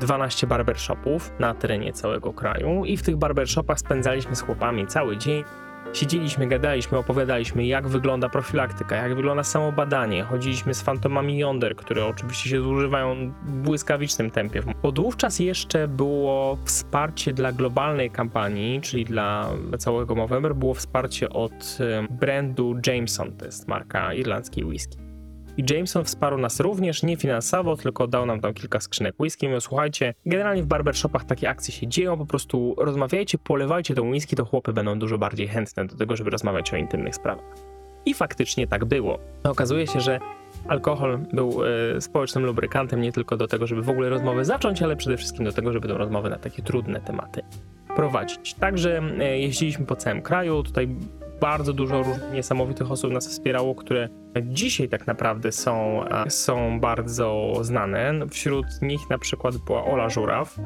12 0.00 0.46
barbershopów 0.46 1.32
na 1.38 1.54
terenie 1.54 1.92
całego 1.92 2.32
kraju 2.32 2.84
i 2.84 2.96
w 2.96 3.02
tych 3.02 3.16
barbershopach 3.16 3.80
spędzaliśmy 3.80 4.36
z 4.36 4.40
chłopami 4.40 4.86
cały 4.86 5.16
dzień. 5.16 5.44
Siedzieliśmy, 5.92 6.46
gadaliśmy, 6.46 6.98
opowiadaliśmy, 6.98 7.66
jak 7.66 7.88
wygląda 7.88 8.28
profilaktyka, 8.28 8.96
jak 8.96 9.14
wygląda 9.14 9.44
samo 9.44 9.72
badanie. 9.72 10.22
Chodziliśmy 10.22 10.74
z 10.74 10.82
fantomami 10.82 11.38
jąder, 11.38 11.76
które 11.76 12.06
oczywiście 12.06 12.50
się 12.50 12.62
zużywają 12.62 13.32
w 13.42 13.52
błyskawicznym 13.52 14.30
tempie. 14.30 14.62
Podówczas 14.82 15.38
jeszcze 15.38 15.88
było 15.88 16.58
wsparcie 16.64 17.32
dla 17.32 17.52
globalnej 17.52 18.10
kampanii, 18.10 18.80
czyli 18.80 19.04
dla 19.04 19.50
całego 19.78 20.14
Movember, 20.14 20.54
było 20.54 20.74
wsparcie 20.74 21.30
od 21.30 21.78
brandu 22.10 22.76
Jameson, 22.86 23.36
to 23.36 23.44
jest 23.44 23.68
marka 23.68 24.14
irlandzkiej 24.14 24.64
whisky. 24.64 25.05
I 25.56 25.64
Jameson 25.70 26.04
wsparł 26.04 26.38
nas 26.38 26.60
również, 26.60 27.02
nie 27.02 27.16
finansowo, 27.16 27.76
tylko 27.76 28.06
dał 28.06 28.26
nam 28.26 28.40
tam 28.40 28.54
kilka 28.54 28.80
skrzynek 28.80 29.14
whisky. 29.20 29.46
Mówił, 29.46 29.60
słuchajcie, 29.60 30.14
generalnie 30.26 30.62
w 30.62 30.66
barbershopach 30.66 31.24
takie 31.24 31.48
akcje 31.48 31.74
się 31.74 31.86
dzieją, 31.86 32.18
po 32.18 32.26
prostu 32.26 32.74
rozmawiajcie, 32.78 33.38
polewajcie 33.38 33.94
tą 33.94 34.10
whisky, 34.10 34.36
to 34.36 34.44
chłopy 34.44 34.72
będą 34.72 34.98
dużo 34.98 35.18
bardziej 35.18 35.48
chętne 35.48 35.86
do 35.86 35.96
tego, 35.96 36.16
żeby 36.16 36.30
rozmawiać 36.30 36.74
o 36.74 36.76
intymnych 36.76 37.14
sprawach. 37.14 37.44
I 38.06 38.14
faktycznie 38.14 38.66
tak 38.66 38.84
było. 38.84 39.18
Okazuje 39.44 39.86
się, 39.86 40.00
że 40.00 40.20
alkohol 40.68 41.18
był 41.32 41.60
e, 41.96 42.00
społecznym 42.00 42.44
lubrykantem 42.44 43.00
nie 43.00 43.12
tylko 43.12 43.36
do 43.36 43.46
tego, 43.46 43.66
żeby 43.66 43.82
w 43.82 43.90
ogóle 43.90 44.08
rozmowę 44.08 44.44
zacząć, 44.44 44.82
ale 44.82 44.96
przede 44.96 45.16
wszystkim 45.16 45.44
do 45.44 45.52
tego, 45.52 45.72
żeby 45.72 45.88
tę 45.88 45.94
rozmowę 45.94 46.30
na 46.30 46.38
takie 46.38 46.62
trudne 46.62 47.00
tematy 47.00 47.42
prowadzić. 47.96 48.54
Także 48.54 49.02
e, 49.18 49.38
jeździliśmy 49.38 49.86
po 49.86 49.96
całym 49.96 50.22
kraju, 50.22 50.62
tutaj 50.62 50.88
bardzo 51.40 51.72
dużo 51.72 52.02
różnych 52.02 52.32
niesamowitych 52.32 52.90
osób 52.90 53.12
nas 53.12 53.28
wspierało, 53.28 53.74
które 53.74 54.08
dzisiaj 54.42 54.88
tak 54.88 55.06
naprawdę 55.06 55.52
są, 55.52 56.04
są 56.28 56.80
bardzo 56.80 57.52
znane. 57.60 58.12
Wśród 58.30 58.66
nich 58.82 59.10
na 59.10 59.18
przykład 59.18 59.56
była 59.56 59.84
Ola 59.84 60.08
Żuraw, 60.08 60.56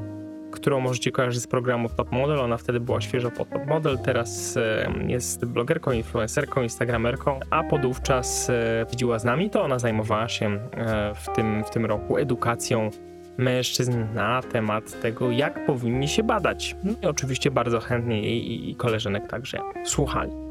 którą 0.50 0.80
możecie 0.80 1.12
kojarzyć 1.12 1.42
z 1.42 1.46
programu 1.46 1.88
Top 1.88 2.12
Model. 2.12 2.38
Ona 2.38 2.56
wtedy 2.56 2.80
była 2.80 3.00
świeżo 3.00 3.30
po 3.30 3.44
Top 3.44 3.66
Model, 3.66 3.98
teraz 3.98 4.58
jest 5.06 5.44
blogerką, 5.44 5.92
influencerką, 5.92 6.62
instagramerką, 6.62 7.40
a 7.50 7.64
podówczas 7.64 8.50
jeździła 8.88 9.18
z 9.18 9.24
nami, 9.24 9.50
to 9.50 9.62
ona 9.62 9.78
zajmowała 9.78 10.28
się 10.28 10.46
e, 10.46 11.14
w 11.14 11.36
tym, 11.36 11.64
w 11.64 11.70
tym 11.70 11.86
roku 11.86 12.18
edukacją 12.18 12.90
mężczyzn 13.38 14.04
na 14.14 14.42
temat 14.42 15.00
tego, 15.00 15.30
jak 15.30 15.66
powinni 15.66 16.08
się 16.08 16.22
badać. 16.22 16.76
No 16.84 16.92
i 17.02 17.06
oczywiście 17.06 17.50
bardzo 17.50 17.80
chętnie 17.80 18.22
jej 18.22 18.70
i 18.70 18.76
koleżanek 18.76 19.26
także 19.26 19.58
słuchali. 19.84 20.49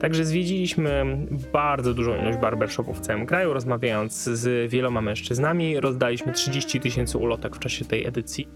Także 0.00 0.24
zwiedziliśmy 0.24 1.26
bardzo 1.52 1.94
dużą 1.94 2.16
ilość 2.22 2.38
barbershopów 2.38 2.98
w 2.98 3.00
całym 3.00 3.26
kraju, 3.26 3.52
rozmawiając 3.52 4.24
z 4.24 4.70
wieloma 4.70 5.00
mężczyznami. 5.00 5.80
Rozdaliśmy 5.80 6.32
30 6.32 6.80
tysięcy 6.80 7.18
ulotek 7.18 7.56
w 7.56 7.58
czasie 7.58 7.84
tej 7.84 8.06
edycji. 8.06 8.48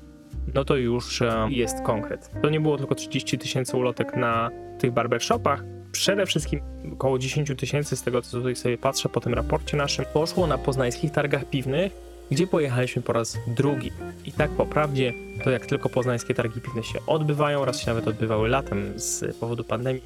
No 0.54 0.64
to 0.64 0.76
już 0.76 1.22
e, 1.22 1.46
jest 1.50 1.80
konkret. 1.82 2.30
To 2.42 2.50
nie 2.50 2.60
było 2.60 2.78
tylko 2.78 2.94
30 2.94 3.38
tysięcy 3.38 3.76
ulotek 3.76 4.16
na 4.16 4.50
tych 4.78 4.92
barbershopach. 4.92 5.64
Przede 5.92 6.26
wszystkim 6.26 6.60
około 6.92 7.18
10 7.18 7.52
tysięcy 7.56 7.96
z 7.96 8.02
tego, 8.02 8.22
co 8.22 8.36
tutaj 8.36 8.56
sobie 8.56 8.78
patrzę 8.78 9.08
po 9.08 9.20
tym 9.20 9.34
raporcie 9.34 9.76
naszym, 9.76 10.04
poszło 10.12 10.46
na 10.46 10.58
poznańskich 10.58 11.10
targach 11.10 11.44
piwnych, 11.50 11.92
gdzie 12.30 12.46
pojechaliśmy 12.46 13.02
po 13.02 13.12
raz 13.12 13.38
drugi. 13.46 13.90
I 14.26 14.32
tak 14.32 14.50
po 14.50 14.66
prawdzie, 14.66 15.12
to 15.44 15.50
jak 15.50 15.66
tylko 15.66 15.88
poznańskie 15.88 16.34
targi 16.34 16.60
piwne 16.60 16.82
się 16.82 16.98
odbywają, 17.06 17.64
raz 17.64 17.80
się 17.80 17.86
nawet 17.86 18.08
odbywały 18.08 18.48
latem 18.48 18.92
z 18.96 19.36
powodu 19.36 19.64
pandemii, 19.64 20.02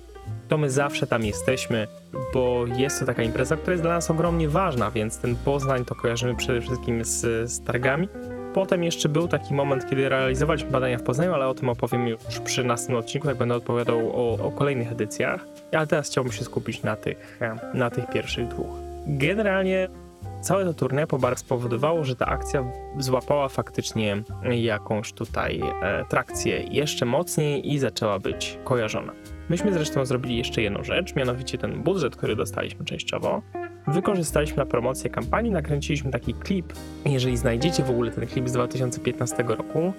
to 0.49 0.59
my 0.59 0.71
zawsze 0.71 1.07
tam 1.07 1.25
jesteśmy, 1.25 1.87
bo 2.35 2.65
jest 2.77 3.01
to 3.01 3.07
taka 3.07 3.23
impreza, 3.23 3.57
która 3.57 3.73
jest 3.73 3.85
dla 3.85 3.95
nas 3.95 4.11
ogromnie 4.11 4.49
ważna, 4.49 4.91
więc 4.91 5.19
ten 5.19 5.37
Poznań 5.37 5.85
to 5.85 5.95
kojarzymy 5.95 6.35
przede 6.35 6.61
wszystkim 6.61 7.05
z, 7.05 7.51
z 7.51 7.65
targami. 7.65 8.09
Potem 8.55 8.85
jeszcze 8.85 9.09
był 9.09 9.29
taki 9.29 9.55
moment, 9.55 9.91
kiedy 9.91 10.09
realizowaliśmy 10.09 10.71
badania 10.71 10.99
w 10.99 11.03
Poznaniu, 11.03 11.35
ale 11.35 11.49
o 11.49 11.55
tym 11.55 11.69
opowiem 11.69 12.09
już 12.09 12.41
przy 12.45 12.65
następnym 12.65 12.99
odcinku, 12.99 13.29
jak 13.29 13.37
będę 13.37 13.55
odpowiadał 13.55 14.11
o, 14.11 14.47
o 14.47 14.51
kolejnych 14.51 14.93
edycjach. 14.93 15.47
Ale 15.73 15.87
teraz 15.87 16.09
chciałbym 16.09 16.33
się 16.33 16.45
skupić 16.45 16.83
na 16.83 16.97
tych, 16.97 17.39
na 17.75 17.91
tych 17.91 18.07
pierwszych 18.11 18.49
dwóch. 18.49 18.77
Generalnie 19.07 19.89
całe 20.41 20.65
to 20.65 20.75
turnie 20.75 21.07
po 21.07 21.19
bar 21.19 21.39
spowodowało, 21.39 22.05
że 22.05 22.17
ta 22.17 22.27
akcja 22.27 22.65
złapała 22.99 23.49
faktycznie 23.49 24.23
jakąś 24.51 25.13
tutaj 25.13 25.61
e, 25.83 26.05
trakcję 26.05 26.63
jeszcze 26.71 27.07
mocniej 27.07 27.73
i 27.73 27.79
zaczęła 27.79 28.19
być 28.19 28.59
kojarzona. 28.65 29.13
Myśmy 29.49 29.73
zresztą 29.73 30.05
zrobili 30.05 30.37
jeszcze 30.37 30.63
jedną 30.63 30.85
rzecz, 30.85 31.17
mianowicie 31.17 31.59
ten 31.59 31.83
budżet, 31.83 32.17
który 32.17 32.37
dostaliśmy 32.37 32.85
częściowo, 32.85 33.43
wykorzystaliśmy 33.87 34.57
na 34.57 34.67
promocję 34.67 35.11
kampanii, 35.11 35.51
nakręciliśmy 35.51 36.11
taki 36.11 36.35
klip. 36.35 36.73
Jeżeli 37.05 37.37
znajdziecie 37.37 37.85
w 37.85 37.91
ogóle 37.91 38.11
ten 38.11 38.27
klip 38.27 38.49
z 38.49 38.53
2015 38.53 39.43
roku, 39.43 39.93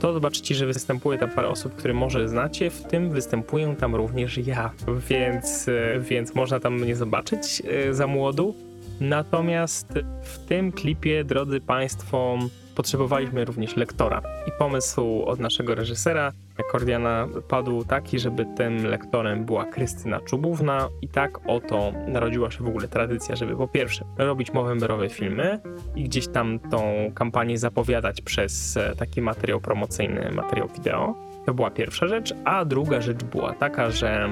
to 0.00 0.12
zobaczycie, 0.12 0.54
że 0.54 0.66
występuje 0.66 1.18
tam 1.18 1.30
parę 1.30 1.48
osób, 1.48 1.74
które 1.74 1.94
może 1.94 2.28
znacie, 2.28 2.70
w 2.70 2.82
tym 2.82 3.10
występuję 3.10 3.76
tam 3.78 3.94
również 3.94 4.38
ja, 4.38 4.70
więc, 5.08 5.66
więc 6.00 6.34
można 6.34 6.60
tam 6.60 6.74
mnie 6.80 6.96
zobaczyć 6.96 7.62
e, 7.88 7.94
za 7.94 8.06
młodu. 8.06 8.54
Natomiast 9.00 9.88
w 10.22 10.38
tym 10.38 10.72
klipie, 10.72 11.24
drodzy 11.24 11.60
Państwo, 11.60 12.38
potrzebowaliśmy 12.74 13.44
również 13.44 13.76
lektora. 13.76 14.22
I 14.48 14.50
pomysł 14.58 15.22
od 15.22 15.40
naszego 15.40 15.74
reżysera 15.74 16.32
Kordiana 16.70 17.28
padł 17.48 17.84
taki, 17.84 18.18
żeby 18.18 18.46
tym 18.56 18.86
lektorem 18.86 19.44
była 19.44 19.64
Krystyna 19.64 20.20
Czubówna 20.20 20.88
i 21.02 21.08
tak 21.08 21.38
oto 21.46 21.92
narodziła 22.08 22.50
się 22.50 22.64
w 22.64 22.68
ogóle 22.68 22.88
tradycja, 22.88 23.36
żeby 23.36 23.56
po 23.56 23.68
pierwsze 23.68 24.04
robić 24.18 24.52
mowemberowe 24.52 25.08
filmy 25.08 25.60
i 25.96 26.04
gdzieś 26.04 26.28
tam 26.28 26.58
tą 26.58 27.12
kampanię 27.14 27.58
zapowiadać 27.58 28.20
przez 28.20 28.76
e, 28.76 28.96
taki 28.96 29.22
materiał 29.22 29.60
promocyjny, 29.60 30.30
materiał 30.32 30.68
wideo. 30.68 31.14
To 31.46 31.54
była 31.54 31.70
pierwsza 31.70 32.06
rzecz, 32.06 32.34
a 32.44 32.64
druga 32.64 33.00
rzecz 33.00 33.24
była 33.24 33.52
taka, 33.52 33.90
że 33.90 34.28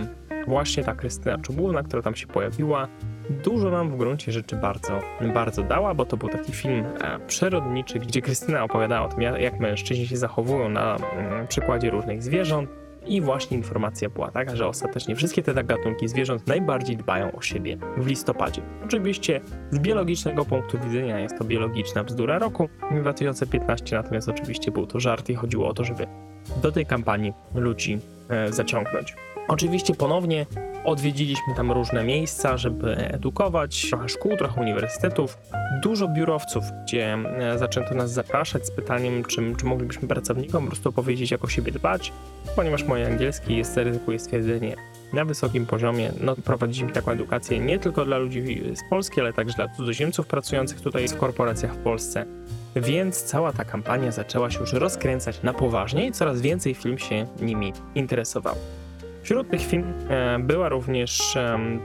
właśnie 0.46 0.84
ta 0.84 0.94
Krystyna 0.94 1.38
Czubówna, 1.38 1.82
która 1.82 2.02
tam 2.02 2.14
się 2.14 2.26
pojawiła, 2.26 2.88
dużo 3.30 3.70
nam 3.70 3.90
w 3.90 3.96
gruncie 3.96 4.32
rzeczy 4.32 4.56
bardzo, 4.56 5.00
bardzo 5.34 5.62
dała, 5.62 5.94
bo 5.94 6.04
to 6.06 6.16
był 6.16 6.28
taki 6.28 6.52
film 6.52 6.84
e, 7.00 7.18
przyrodniczy, 7.26 7.98
gdzie 7.98 8.22
Krystyna 8.22 8.64
opowiadała 8.64 9.06
o 9.06 9.08
tym, 9.08 9.20
jak 9.22 9.60
mężczyźni 9.60 10.06
się 10.06 10.16
zachowują 10.16 10.68
na 10.68 10.96
mm, 10.96 11.46
przykładzie 11.46 11.90
różnych 11.90 12.22
zwierząt. 12.22 12.70
I 13.06 13.20
właśnie 13.20 13.56
informacja 13.56 14.08
była 14.08 14.30
taka, 14.30 14.56
że 14.56 14.66
ostatecznie 14.66 15.16
wszystkie 15.16 15.42
te 15.42 15.64
gatunki 15.64 16.08
zwierząt 16.08 16.46
najbardziej 16.46 16.96
dbają 16.96 17.32
o 17.32 17.42
siebie 17.42 17.78
w 17.96 18.06
listopadzie. 18.06 18.62
Oczywiście 18.84 19.40
z 19.70 19.78
biologicznego 19.78 20.44
punktu 20.44 20.78
widzenia 20.78 21.18
jest 21.18 21.38
to 21.38 21.44
biologiczna 21.44 22.04
bzdura 22.04 22.38
roku 22.38 22.68
2015, 23.00 23.96
natomiast 23.96 24.28
oczywiście 24.28 24.70
był 24.70 24.86
to 24.86 25.00
żart 25.00 25.30
i 25.30 25.34
chodziło 25.34 25.68
o 25.68 25.74
to, 25.74 25.84
żeby 25.84 26.06
do 26.62 26.72
tej 26.72 26.86
kampanii 26.86 27.32
ludzi 27.54 27.98
e, 28.28 28.52
zaciągnąć. 28.52 29.14
Oczywiście 29.48 29.94
ponownie 29.94 30.46
Odwiedziliśmy 30.84 31.54
tam 31.56 31.72
różne 31.72 32.04
miejsca, 32.04 32.56
żeby 32.56 32.96
edukować, 32.96 33.88
trochę 33.88 34.08
szkół, 34.08 34.36
trochę 34.36 34.60
uniwersytetów, 34.60 35.38
dużo 35.82 36.08
biurowców, 36.08 36.64
gdzie 36.84 37.14
e, 37.14 37.58
zaczęto 37.58 37.94
nas 37.94 38.12
zapraszać 38.12 38.66
z 38.66 38.70
pytaniem, 38.70 39.24
czy, 39.24 39.42
czy 39.58 39.64
moglibyśmy 39.64 40.08
pracownikom 40.08 40.64
po 40.64 40.70
prostu 40.70 40.92
powiedzieć, 40.92 41.30
jak 41.30 41.44
o 41.44 41.48
siebie 41.48 41.72
dbać, 41.72 42.12
ponieważ 42.56 42.84
moje 42.84 43.06
angielski 43.06 43.56
jest, 43.56 43.76
ryzykuje 43.76 44.18
stwierdzenie, 44.18 44.76
na 45.12 45.24
wysokim 45.24 45.66
poziomie. 45.66 46.12
No, 46.20 46.36
prowadziliśmy 46.36 46.92
taką 46.92 47.10
edukację 47.10 47.58
nie 47.58 47.78
tylko 47.78 48.04
dla 48.04 48.18
ludzi 48.18 48.62
z 48.74 48.90
Polski, 48.90 49.20
ale 49.20 49.32
także 49.32 49.56
dla 49.56 49.68
cudzoziemców 49.68 50.26
pracujących 50.26 50.80
tutaj 50.80 51.08
w 51.08 51.16
korporacjach 51.16 51.74
w 51.74 51.78
Polsce. 51.78 52.26
Więc 52.76 53.22
cała 53.22 53.52
ta 53.52 53.64
kampania 53.64 54.12
zaczęła 54.12 54.50
się 54.50 54.60
już 54.60 54.72
rozkręcać 54.72 55.42
na 55.42 55.54
poważnie 55.54 56.06
i 56.06 56.12
coraz 56.12 56.40
więcej 56.40 56.74
film 56.74 56.98
się 56.98 57.26
nimi 57.42 57.72
interesował. 57.94 58.54
Wśród 59.22 59.50
tych 59.50 59.60
firm 59.60 59.84
e, 60.08 60.38
była 60.38 60.68
również 60.68 61.38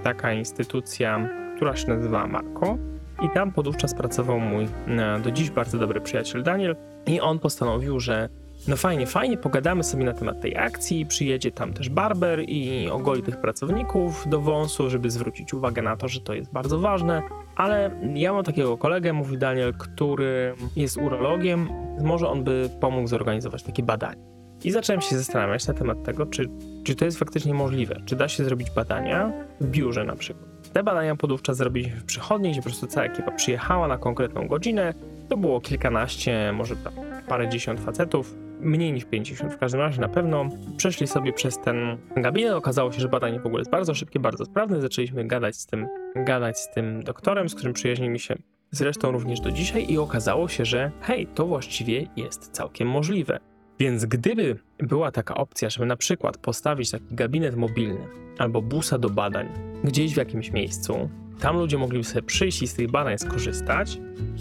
taka 0.03 0.33
instytucja, 0.33 1.29
która 1.55 1.75
się 1.75 1.87
nazywa 1.87 2.27
Marco. 2.27 2.77
I 3.21 3.29
tam 3.29 3.51
podówczas 3.51 3.93
pracował 3.93 4.39
mój 4.39 4.63
e, 4.87 5.19
do 5.19 5.31
dziś 5.31 5.49
bardzo 5.49 5.77
dobry 5.77 6.01
przyjaciel 6.01 6.43
Daniel. 6.43 6.75
I 7.07 7.21
on 7.21 7.39
postanowił, 7.39 7.99
że 7.99 8.29
no 8.67 8.75
fajnie, 8.75 9.07
fajnie, 9.07 9.37
pogadamy 9.37 9.83
sobie 9.83 10.05
na 10.05 10.13
temat 10.13 10.41
tej 10.41 10.57
akcji. 10.57 11.05
Przyjedzie 11.05 11.51
tam 11.51 11.73
też 11.73 11.89
barber 11.89 12.39
i 12.47 12.89
ogoli 12.89 13.23
tych 13.23 13.41
pracowników 13.41 14.29
do 14.29 14.41
wąsu, 14.41 14.89
żeby 14.89 15.11
zwrócić 15.11 15.53
uwagę 15.53 15.81
na 15.81 15.97
to, 15.97 16.07
że 16.07 16.21
to 16.21 16.33
jest 16.33 16.53
bardzo 16.53 16.79
ważne. 16.79 17.21
Ale 17.55 17.91
ja 18.13 18.33
mam 18.33 18.43
takiego 18.43 18.77
kolegę, 18.77 19.13
mówi 19.13 19.37
Daniel, 19.37 19.73
który 19.73 20.55
jest 20.75 20.97
urologiem. 20.97 21.69
Może 22.03 22.27
on 22.27 22.43
by 22.43 22.69
pomógł 22.79 23.07
zorganizować 23.07 23.63
takie 23.63 23.83
badanie. 23.83 24.34
I 24.65 24.71
zacząłem 24.71 25.01
się 25.01 25.17
zastanawiać 25.17 25.67
na 25.67 25.73
temat 25.73 26.03
tego, 26.03 26.25
czy, 26.25 26.49
czy 26.83 26.95
to 26.95 27.05
jest 27.05 27.19
faktycznie 27.19 27.53
możliwe. 27.53 28.01
Czy 28.05 28.15
da 28.15 28.27
się 28.27 28.43
zrobić 28.43 28.71
badania 28.71 29.31
w 29.61 29.67
biurze 29.67 30.03
na 30.03 30.15
przykład. 30.15 30.45
Te 30.73 30.83
badania 30.83 31.15
podówczas 31.15 31.57
zrobiliśmy 31.57 31.99
w 31.99 32.03
przychodni, 32.03 32.51
gdzie 32.51 32.61
po 32.61 32.69
prostu 32.69 32.87
cała 32.87 33.05
ekipa 33.05 33.31
przyjechała 33.31 33.87
na 33.87 33.97
konkretną 33.97 34.47
godzinę. 34.47 34.93
To 35.29 35.37
było 35.37 35.61
kilkanaście, 35.61 36.51
może 36.53 36.75
tam 36.75 36.93
parę 37.27 37.49
dziesiąt 37.49 37.79
facetów, 37.79 38.35
mniej 38.59 38.93
niż 38.93 39.05
50 39.05 39.53
w 39.53 39.57
każdym 39.57 39.81
razie 39.81 40.01
na 40.01 40.09
pewno. 40.09 40.49
Przeszli 40.77 41.07
sobie 41.07 41.33
przez 41.33 41.59
ten 41.59 41.97
gabinet, 42.15 42.53
okazało 42.53 42.91
się, 42.91 42.99
że 43.01 43.09
badanie 43.09 43.39
w 43.39 43.45
ogóle 43.45 43.61
jest 43.61 43.71
bardzo 43.71 43.93
szybkie, 43.95 44.19
bardzo 44.19 44.45
sprawne. 44.45 44.81
Zaczęliśmy 44.81 45.27
gadać 45.27 45.55
z 45.55 45.65
tym, 45.65 45.87
gadać 46.15 46.59
z 46.59 46.73
tym 46.73 47.03
doktorem, 47.03 47.49
z 47.49 47.55
którym 47.55 47.73
przyjaźnimy 47.73 48.19
się 48.19 48.35
zresztą 48.71 49.11
również 49.11 49.39
do 49.39 49.51
dzisiaj 49.51 49.91
i 49.91 49.97
okazało 49.97 50.47
się, 50.47 50.65
że 50.65 50.91
hej, 51.01 51.27
to 51.27 51.45
właściwie 51.45 52.07
jest 52.15 52.51
całkiem 52.51 52.87
możliwe. 52.87 53.39
Więc 53.79 54.05
gdyby 54.05 54.59
była 54.79 55.11
taka 55.11 55.35
opcja, 55.35 55.69
żeby 55.69 55.85
na 55.85 55.95
przykład 55.95 56.37
postawić 56.37 56.91
taki 56.91 57.15
gabinet 57.15 57.55
mobilny 57.55 58.07
albo 58.37 58.61
busa 58.61 58.97
do 58.97 59.09
badań 59.09 59.49
gdzieś 59.83 60.13
w 60.13 60.17
jakimś 60.17 60.51
miejscu, 60.51 61.09
tam 61.39 61.57
ludzie 61.57 61.77
mogliby 61.77 62.03
sobie 62.03 62.21
przyjść 62.21 62.61
i 62.61 62.67
z 62.67 62.73
tych 62.73 62.91
badań 62.91 63.17
skorzystać, 63.17 63.97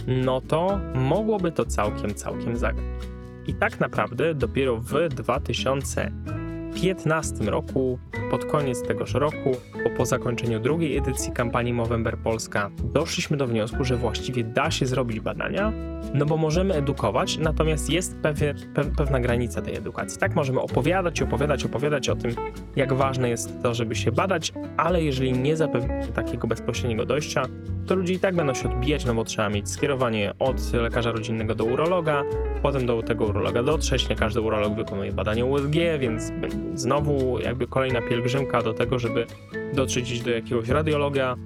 no 0.06 0.40
to 0.40 0.80
mogłoby 0.94 1.52
to 1.52 1.64
całkiem, 1.64 2.14
całkiem 2.14 2.56
zagrać. 2.56 2.84
I 3.46 3.54
tak 3.54 3.80
naprawdę 3.80 4.34
dopiero 4.34 4.76
w 4.76 4.94
2015 6.74 7.44
roku, 7.44 7.98
pod 8.30 8.44
koniec 8.44 8.82
tegoż 8.82 9.14
roku, 9.14 9.56
bo 9.84 9.90
po 9.96 10.06
zakończeniu 10.06 10.60
drugiej 10.60 10.96
edycji 10.96 11.32
kampanii 11.32 11.72
Movember 11.72 12.18
Polska, 12.18 12.70
doszliśmy 12.84 13.36
do 13.36 13.46
wniosku, 13.46 13.84
że 13.84 13.96
właściwie 13.96 14.44
da 14.44 14.70
się 14.70 14.86
zrobić 14.86 15.20
badania, 15.20 15.72
no 16.14 16.26
bo 16.26 16.36
możemy 16.36 16.74
edukować, 16.74 17.38
natomiast 17.38 17.90
jest 17.90 18.16
pe, 18.16 18.34
pewna 18.96 19.20
granica 19.20 19.62
tej 19.62 19.76
edukacji. 19.76 20.18
Tak, 20.18 20.34
możemy 20.34 20.60
opowiadać, 20.60 21.22
opowiadać, 21.22 21.64
opowiadać 21.64 22.08
o 22.08 22.16
tym, 22.16 22.30
jak 22.76 22.92
ważne 22.92 23.28
jest 23.28 23.62
to, 23.62 23.74
żeby 23.74 23.94
się 23.94 24.12
badać, 24.12 24.52
ale 24.76 25.02
jeżeli 25.02 25.32
nie 25.32 25.56
zapewnimy 25.56 26.06
takiego 26.06 26.46
bezpośredniego 26.46 27.06
dojścia, 27.06 27.42
to 27.86 27.94
ludzie 27.94 28.14
i 28.14 28.18
tak 28.18 28.36
będą 28.36 28.54
się 28.54 28.70
odbijać, 28.70 29.04
no 29.04 29.14
bo 29.14 29.24
trzeba 29.24 29.48
mieć 29.48 29.70
skierowanie 29.70 30.32
od 30.38 30.72
lekarza 30.72 31.12
rodzinnego 31.12 31.54
do 31.54 31.64
urologa, 31.64 32.22
potem 32.62 32.86
do 32.86 33.02
tego 33.02 33.24
urologa 33.24 33.62
dotrzeć, 33.62 34.08
nie 34.08 34.16
każdy 34.16 34.40
urolog 34.40 34.74
wykonuje 34.74 35.12
badanie 35.12 35.44
USG, 35.44 35.74
więc 35.98 36.32
znowu 36.74 37.38
jakby 37.40 37.66
kolejna 37.66 38.02
pielgrzymka 38.02 38.62
do 38.62 38.74
tego, 38.74 38.98
żeby 38.98 39.26
dotrzeć 39.74 40.22
do 40.22 40.30
jakiegoś 40.30 40.68
radiologa, 40.68 41.36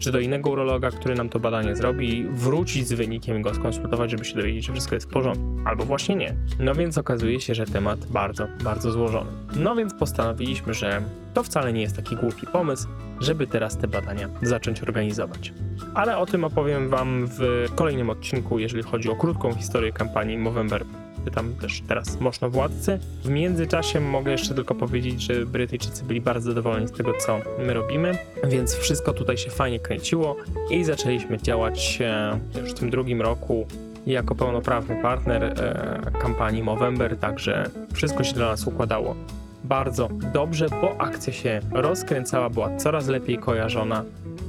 czy 0.00 0.12
do 0.12 0.20
innego 0.20 0.50
urologa, 0.50 0.90
który 0.90 1.14
nam 1.14 1.28
to 1.28 1.40
badanie 1.40 1.76
zrobi, 1.76 2.26
wrócić 2.30 2.86
z 2.86 2.92
wynikiem 2.92 3.42
go 3.42 3.54
skonsultować, 3.54 4.10
żeby 4.10 4.24
się 4.24 4.36
dowiedzieć, 4.36 4.66
czy 4.66 4.72
wszystko 4.72 4.94
jest 4.94 5.06
w 5.06 5.12
porządku. 5.12 5.44
Albo 5.64 5.84
właśnie 5.84 6.16
nie. 6.16 6.34
No 6.58 6.74
więc 6.74 6.98
okazuje 6.98 7.40
się, 7.40 7.54
że 7.54 7.66
temat 7.66 8.06
bardzo, 8.06 8.46
bardzo 8.64 8.90
złożony. 8.90 9.30
No 9.56 9.76
więc 9.76 9.94
postanowiliśmy, 9.94 10.74
że 10.74 11.02
to 11.34 11.42
wcale 11.42 11.72
nie 11.72 11.82
jest 11.82 11.96
taki 11.96 12.16
głupi 12.16 12.46
pomysł, 12.46 12.88
żeby 13.20 13.46
teraz 13.46 13.76
te 13.76 13.88
badania 13.88 14.28
zacząć 14.42 14.82
organizować. 14.82 15.52
Ale 15.94 16.18
o 16.18 16.26
tym 16.26 16.44
opowiem 16.44 16.88
Wam 16.88 17.26
w 17.26 17.66
kolejnym 17.74 18.10
odcinku, 18.10 18.58
jeżeli 18.58 18.82
chodzi 18.82 19.10
o 19.10 19.16
krótką 19.16 19.54
historię 19.54 19.92
kampanii 19.92 20.38
Movember 20.38 20.84
tam 21.30 21.54
też 21.54 21.82
teraz 21.88 22.20
można 22.20 22.48
władcy. 22.48 22.98
W 23.24 23.28
międzyczasie 23.28 24.00
mogę 24.00 24.32
jeszcze 24.32 24.54
tylko 24.54 24.74
powiedzieć, 24.74 25.22
że 25.22 25.46
Brytyjczycy 25.46 26.04
byli 26.04 26.20
bardzo 26.20 26.48
zadowoleni 26.48 26.88
z 26.88 26.92
tego, 26.92 27.12
co 27.26 27.40
my 27.58 27.74
robimy, 27.74 28.18
więc 28.44 28.74
wszystko 28.74 29.12
tutaj 29.12 29.36
się 29.36 29.50
fajnie 29.50 29.80
kręciło 29.80 30.36
i 30.70 30.84
zaczęliśmy 30.84 31.38
działać 31.38 31.98
e, 32.00 32.38
już 32.60 32.70
w 32.70 32.74
tym 32.74 32.90
drugim 32.90 33.22
roku 33.22 33.66
jako 34.06 34.34
pełnoprawny 34.34 35.02
partner 35.02 35.44
e, 35.44 36.10
kampanii 36.20 36.62
Movember, 36.62 37.16
także 37.16 37.70
wszystko 37.94 38.24
się 38.24 38.34
dla 38.34 38.46
nas 38.46 38.66
układało 38.66 39.14
bardzo 39.64 40.08
dobrze, 40.32 40.66
bo 40.80 41.00
akcja 41.00 41.32
się 41.32 41.60
rozkręcała, 41.72 42.50
była 42.50 42.76
coraz 42.76 43.08
lepiej 43.08 43.38
kojarzona 43.38 44.04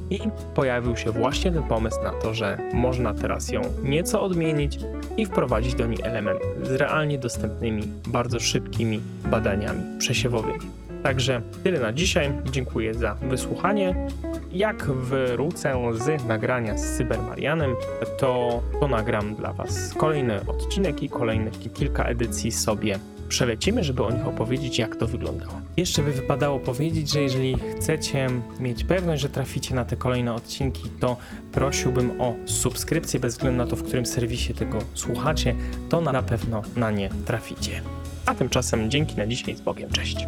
i 0.10 0.20
pojawił 0.56 0.98
się 0.98 1.12
właśnie 1.12 1.52
ten 1.52 1.64
pomysł 1.64 2.04
na 2.04 2.12
to, 2.12 2.34
że 2.34 2.58
można 2.74 3.14
teraz 3.14 3.50
ją 3.50 3.62
nieco 3.84 4.22
odmienić 4.22 4.80
i 5.18 5.26
wprowadzić 5.26 5.76
do 5.76 5.88
niej 5.88 6.00
element 6.04 6.40
z 6.64 6.72
realnie 6.72 7.18
dostępnymi, 7.18 7.84
bardzo 8.08 8.40
szybkimi 8.40 9.02
badaniami 9.26 10.00
przesiewowymi. 10.00 10.60
Także 11.04 11.42
tyle 11.64 11.80
na 11.80 11.94
dzisiaj. 11.94 12.32
Dziękuję 12.52 12.94
za 12.94 13.16
wysłuchanie. 13.16 14.08
Jak 14.52 14.86
wrócę 14.86 15.76
z 15.94 16.26
nagrania 16.26 16.78
z 16.78 16.98
Cybermarianem, 16.98 17.76
to, 18.20 18.62
to 18.80 18.88
nagram 18.88 19.36
dla 19.36 19.54
Was 19.54 19.94
kolejny 19.94 20.46
odcinek 20.48 21.04
i 21.04 21.10
kolejnych 21.10 21.74
kilka 21.74 22.04
edycji 22.04 22.52
sobie 22.52 23.00
przelecimy, 23.30 23.84
żeby 23.84 24.04
o 24.04 24.12
nich 24.12 24.28
opowiedzieć, 24.28 24.80
jak 24.80 24.96
to 24.96 25.08
wyglądało. 25.08 25.62
Jeszcze 25.78 26.02
by 26.04 26.12
wypadało 26.12 26.60
powiedzieć, 26.60 27.12
że 27.12 27.22
jeżeli 27.22 27.58
chcecie 27.78 28.28
mieć 28.60 28.84
pewność, 28.84 29.22
że 29.22 29.30
traficie 29.30 29.76
na 29.76 29.86
te 29.86 29.96
kolejne 29.96 30.34
odcinki, 30.34 30.90
to 31.00 31.18
prosiłbym 31.52 32.22
o 32.22 32.36
subskrypcję, 32.46 33.20
bez 33.20 33.34
względu 33.34 33.58
na 33.58 33.68
to, 33.68 33.76
w 33.76 33.84
którym 33.84 34.06
serwisie 34.06 34.54
tego 34.54 34.80
słuchacie, 34.94 35.56
to 35.90 36.02
na 36.02 36.24
pewno 36.24 36.62
na 36.76 36.92
nie 36.92 37.10
traficie. 37.26 37.82
A 38.26 38.36
tymczasem 38.36 38.92
dzięki 38.92 39.16
na 39.16 39.28
dzisiaj, 39.28 39.56
z 39.56 39.62
Bogiem, 39.62 39.90
cześć. 39.90 40.28